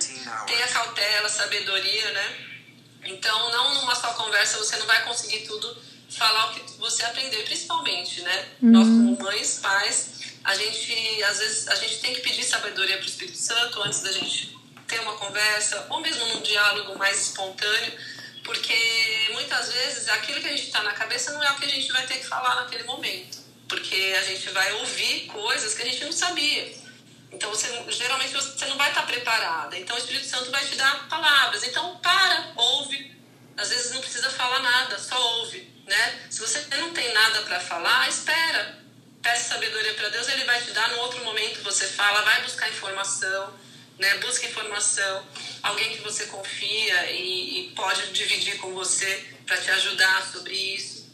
[0.46, 2.46] tenha cautela, sabedoria, né?
[3.04, 7.42] Então, não numa só conversa você não vai conseguir tudo falar o que você aprendeu,
[7.44, 8.48] principalmente, né?
[8.60, 8.70] Uhum.
[8.70, 10.10] Nós como mães, pais,
[10.44, 14.00] a gente às vezes a gente tem que pedir sabedoria para o Espírito Santo antes
[14.00, 17.92] da gente ter uma conversa ou mesmo num diálogo mais espontâneo,
[18.42, 21.68] porque muitas vezes aquilo que a gente está na cabeça não é o que a
[21.68, 23.38] gente vai ter que falar naquele momento,
[23.68, 26.80] porque a gente vai ouvir coisas que a gente não sabia.
[27.32, 29.78] Então, você, geralmente você não vai estar preparada.
[29.78, 31.62] Então, o Espírito Santo vai te dar palavras.
[31.62, 33.16] Então, para, ouve.
[33.56, 36.20] Às vezes não precisa falar nada, só ouve né?
[36.30, 38.78] Se você não tem nada para falar, espera.
[39.20, 40.88] Peça sabedoria para Deus, ele vai te dar.
[40.92, 43.52] No outro momento você fala, vai buscar informação,
[43.98, 44.16] né?
[44.18, 45.26] Busca informação,
[45.62, 51.10] alguém que você confia e, e pode dividir com você para te ajudar sobre isso.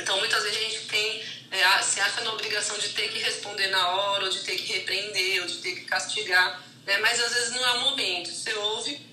[0.00, 3.68] Então, muitas vezes a gente tem, é, se acha na obrigação de ter que responder
[3.68, 6.98] na hora, ou de ter que repreender, ou de ter que castigar, né?
[6.98, 8.32] Mas às vezes não é o momento.
[8.32, 9.06] Você ouve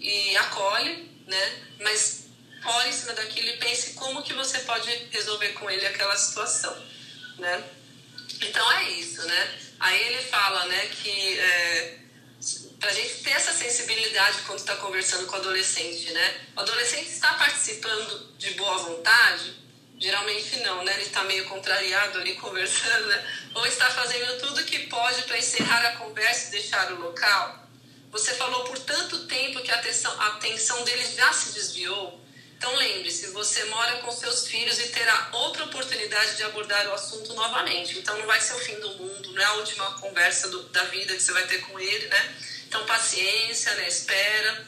[0.00, 1.62] e acolhe, né?
[1.80, 2.25] Mas
[2.70, 6.76] ore em cima daquilo e pense como que você pode resolver com ele aquela situação,
[7.38, 7.64] né?
[8.42, 9.58] Então é isso, né?
[9.78, 11.98] Aí ele fala, né, que é,
[12.78, 16.40] para a gente ter essa sensibilidade quando está conversando com o adolescente, né?
[16.56, 19.54] O adolescente está participando de boa vontade?
[19.98, 20.92] Geralmente não, né?
[20.94, 23.26] Ele está meio contrariado ali conversando, né?
[23.54, 27.66] Ou está fazendo tudo que pode para encerrar a conversa e deixar o local?
[28.10, 32.25] Você falou por tanto tempo que a atenção, a atenção dele já se desviou
[32.56, 37.34] então lembre-se, você mora com seus filhos e terá outra oportunidade de abordar o assunto
[37.34, 37.98] novamente.
[37.98, 40.84] Então não vai ser o fim do mundo, não é a última conversa do, da
[40.84, 42.34] vida que você vai ter com ele, né?
[42.66, 43.86] Então paciência, né?
[43.86, 44.66] Espera.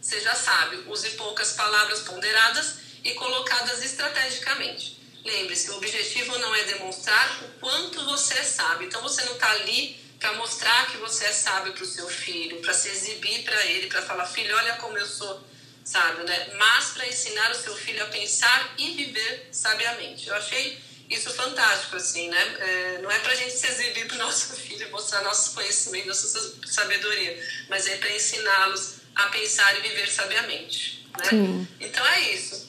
[0.00, 4.98] Você já sabe, use poucas palavras ponderadas e colocadas estrategicamente.
[5.24, 8.86] Lembre-se, o objetivo não é demonstrar o quanto você sabe.
[8.86, 12.60] Então você não está ali para mostrar que você é sábio para o seu filho,
[12.60, 15.44] para se exibir para ele, para falar, filho, olha como eu sou
[15.88, 16.48] sábio, né?
[16.58, 20.28] Mas para ensinar o seu filho a pensar e viver sabiamente.
[20.28, 20.78] Eu achei
[21.08, 22.56] isso fantástico, assim, né?
[22.60, 26.08] É, não é para a gente se exibir para o nosso filho, mostrar nossos conhecimentos,
[26.08, 31.24] nossa sabedoria, mas é para ensiná-los a pensar e viver sabiamente, né?
[31.30, 31.68] Sim.
[31.80, 32.68] Então é isso.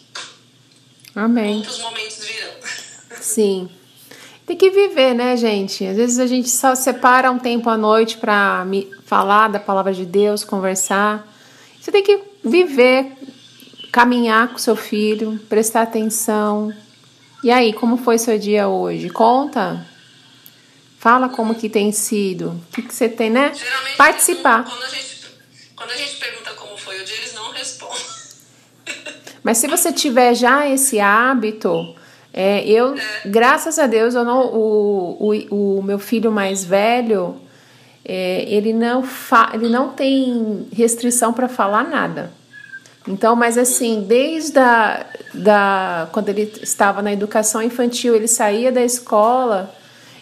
[1.14, 1.58] Amém.
[1.58, 2.54] Outros momentos virão.
[3.20, 3.70] Sim.
[4.46, 5.86] Tem que viver, né, gente?
[5.86, 8.66] Às vezes a gente só separa um tempo à noite para
[9.06, 11.28] falar da palavra de Deus, conversar.
[11.80, 13.18] Você tem que viver,
[13.92, 16.74] caminhar com seu filho, prestar atenção.
[17.44, 19.10] E aí, como foi seu dia hoje?
[19.10, 19.86] Conta.
[20.98, 22.50] Fala como que tem sido.
[22.50, 23.54] O que, que você tem, né?
[23.54, 24.66] Geralmente, Participar.
[24.66, 25.26] Quando a, gente,
[25.76, 28.06] quando a gente pergunta como foi o dia, eles não respondem.
[29.42, 31.96] Mas se você tiver já esse hábito,
[32.34, 37.42] é, eu, graças a Deus, eu não, o, o, o meu filho mais velho,
[38.12, 42.32] é, ele, não fa, ele não tem restrição para falar nada.
[43.08, 48.82] Então, mas assim, desde a, da, quando ele estava na educação infantil, ele saía da
[48.82, 49.76] escola,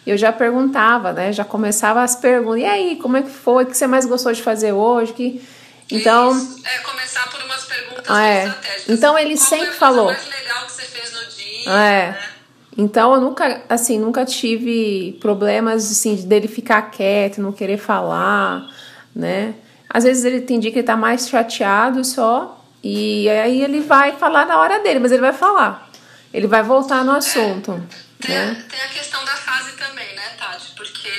[0.05, 1.31] eu já perguntava, né?
[1.31, 2.59] Já começava as perguntas.
[2.59, 3.63] E aí, como é que foi?
[3.63, 5.13] O que você mais gostou de fazer hoje?
[5.13, 5.41] Que...
[5.89, 6.35] Então.
[6.35, 6.61] Isso.
[6.65, 8.47] É, começar por umas perguntas ah, é.
[8.47, 8.89] estratégicas.
[8.89, 10.05] Então ele Qual sempre falou.
[10.07, 11.71] mais legal que você fez no dia?
[11.71, 12.11] É.
[12.11, 12.36] Né?
[12.77, 18.69] Então eu nunca, assim, nunca tive problemas assim dele ficar quieto, não querer falar,
[19.15, 19.55] né?
[19.89, 24.15] Às vezes ele tem dia que ele tá mais chateado só e aí ele vai
[24.17, 25.89] falar na hora dele, mas ele vai falar.
[26.31, 27.81] Ele vai voltar no assunto,
[28.19, 28.65] Tem, né?
[28.69, 30.73] tem a questão da fase também, né, Tati?
[30.75, 31.09] Porque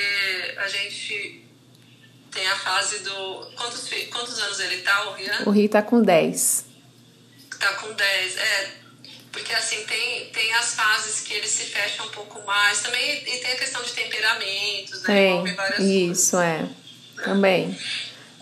[0.59, 1.45] a gente
[2.31, 3.47] tem a fase do.
[3.57, 5.43] Quantos, quantos anos ele tá, o Rian?
[5.47, 6.67] O Ri tá com 10.
[7.59, 8.37] Tá com 10.
[8.37, 8.71] É.
[9.33, 12.81] Porque assim, tem, tem as fases que ele se fecha um pouco mais.
[12.83, 15.07] Também e tem a questão de temperamentos, né?
[15.07, 16.19] Tem, várias coisas.
[16.19, 16.67] isso é,
[17.25, 17.77] também,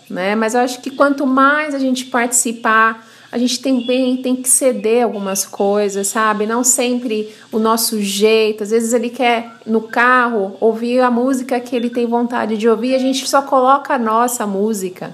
[0.09, 0.35] né?
[0.35, 5.03] Mas eu acho que quanto mais a gente participar, a gente também tem que ceder
[5.03, 6.45] algumas coisas, sabe?
[6.45, 8.63] Não sempre o nosso jeito.
[8.63, 12.95] Às vezes ele quer no carro ouvir a música que ele tem vontade de ouvir,
[12.95, 15.13] a gente só coloca a nossa música.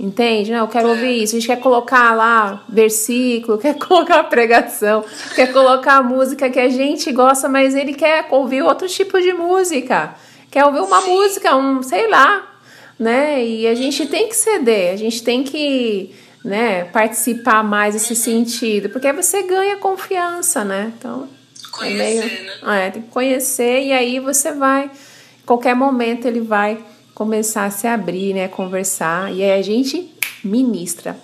[0.00, 0.50] Entende?
[0.50, 1.36] Não, eu quero ouvir isso.
[1.36, 6.70] A gente quer colocar lá versículo, quer colocar pregação, quer colocar a música que a
[6.70, 10.14] gente gosta, mas ele quer ouvir outro tipo de música.
[10.50, 11.10] Quer ouvir uma Sim.
[11.10, 12.50] música, um, sei lá,
[12.98, 13.44] né?
[13.44, 18.88] E a gente tem que ceder, a gente tem que, né, participar mais desse sentido,
[18.88, 20.94] porque aí você ganha confiança, né?
[20.98, 21.28] Então,
[21.70, 22.86] Conhecer, é meio, né?
[22.86, 26.78] É, tem que conhecer e aí você vai, em qualquer momento ele vai
[27.20, 30.10] começar a se abrir, né, conversar e aí a gente
[30.42, 31.14] ministra.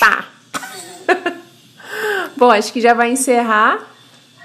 [0.00, 0.24] Pá.
[2.34, 3.78] Bom, acho que já vai encerrar,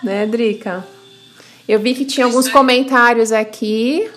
[0.04, 0.86] né, Drica?
[1.66, 2.52] Eu vi que tinha alguns aí.
[2.52, 4.12] comentários aqui.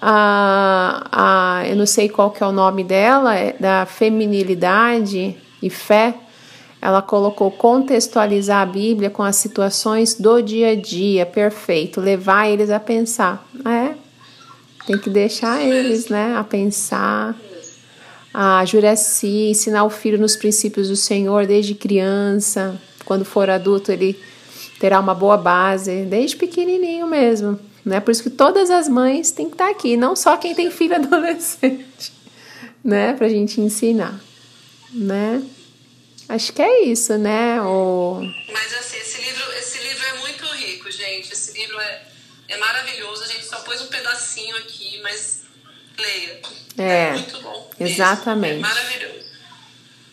[0.00, 5.68] Ah, ah, eu não sei qual que é o nome dela, é da feminilidade e
[5.68, 6.14] fé.
[6.80, 12.70] Ela colocou contextualizar a Bíblia com as situações do dia a dia, perfeito, levar eles
[12.70, 13.44] a pensar.
[13.66, 13.87] É,
[14.88, 17.36] tem que deixar eles, né, a pensar.
[18.32, 22.80] A Juraci, ensinar o filho nos princípios do Senhor desde criança.
[23.04, 24.18] Quando for adulto, ele
[24.80, 27.58] terá uma boa base, desde pequenininho mesmo.
[27.84, 28.00] Né?
[28.00, 30.94] Por isso que todas as mães têm que estar aqui, não só quem tem filho
[30.96, 32.12] adolescente,
[32.82, 33.12] né?
[33.12, 34.18] Pra gente ensinar,
[34.92, 35.42] né?
[36.28, 37.60] Acho que é isso, né?
[37.62, 38.20] O...
[38.52, 41.32] Mas assim, esse livro, esse livro é muito rico, gente.
[41.32, 42.02] Esse livro é,
[42.48, 43.22] é maravilhoso.
[43.22, 45.42] A gente só pôs um pedacinho aqui, mas
[45.98, 46.40] leia.
[46.78, 47.68] É, muito bom.
[47.78, 47.94] mesmo.
[47.94, 48.56] exatamente.
[48.56, 49.28] É maravilhoso.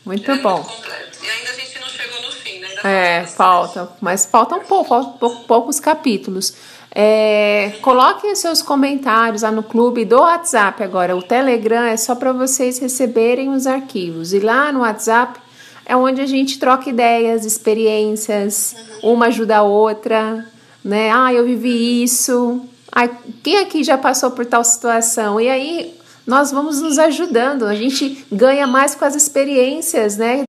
[0.05, 0.57] Muito é bom.
[0.61, 1.23] muito.
[1.23, 2.67] E ainda a gente não chegou no fim, né?
[2.69, 6.53] Ainda É, falta, mas falta um pouco, faltam pou- poucos capítulos.
[6.97, 11.15] É, coloquem os seus comentários lá no clube do WhatsApp agora.
[11.15, 14.31] O Telegram é só para vocês receberem os arquivos.
[14.31, 15.39] E lá no WhatsApp
[15.85, 20.47] é onde a gente troca ideias, experiências, uma ajuda a outra,
[20.85, 21.11] né?
[21.11, 22.61] Ah, eu vivi isso.
[22.91, 23.09] Ai,
[23.41, 25.41] quem aqui já passou por tal situação?
[25.41, 25.95] E aí
[26.27, 27.65] nós vamos nos ajudando.
[27.65, 30.43] A gente ganha mais com as experiências, né?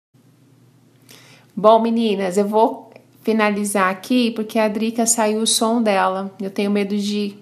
[1.57, 2.91] Bom, meninas, eu vou
[3.22, 6.30] finalizar aqui porque a Drica saiu o som dela.
[6.39, 7.34] Eu tenho medo de.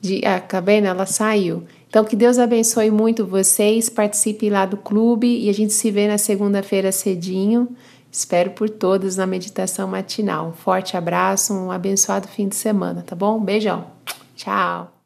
[0.00, 0.62] de ah, tá?
[0.72, 1.64] Ela saiu.
[1.88, 3.88] Então, que Deus abençoe muito vocês.
[3.88, 7.68] Participe lá do clube e a gente se vê na segunda-feira cedinho.
[8.10, 10.48] Espero por todos na meditação matinal.
[10.48, 13.40] Um forte abraço, um abençoado fim de semana, tá bom?
[13.40, 13.86] Beijão.
[14.34, 14.99] Tchau.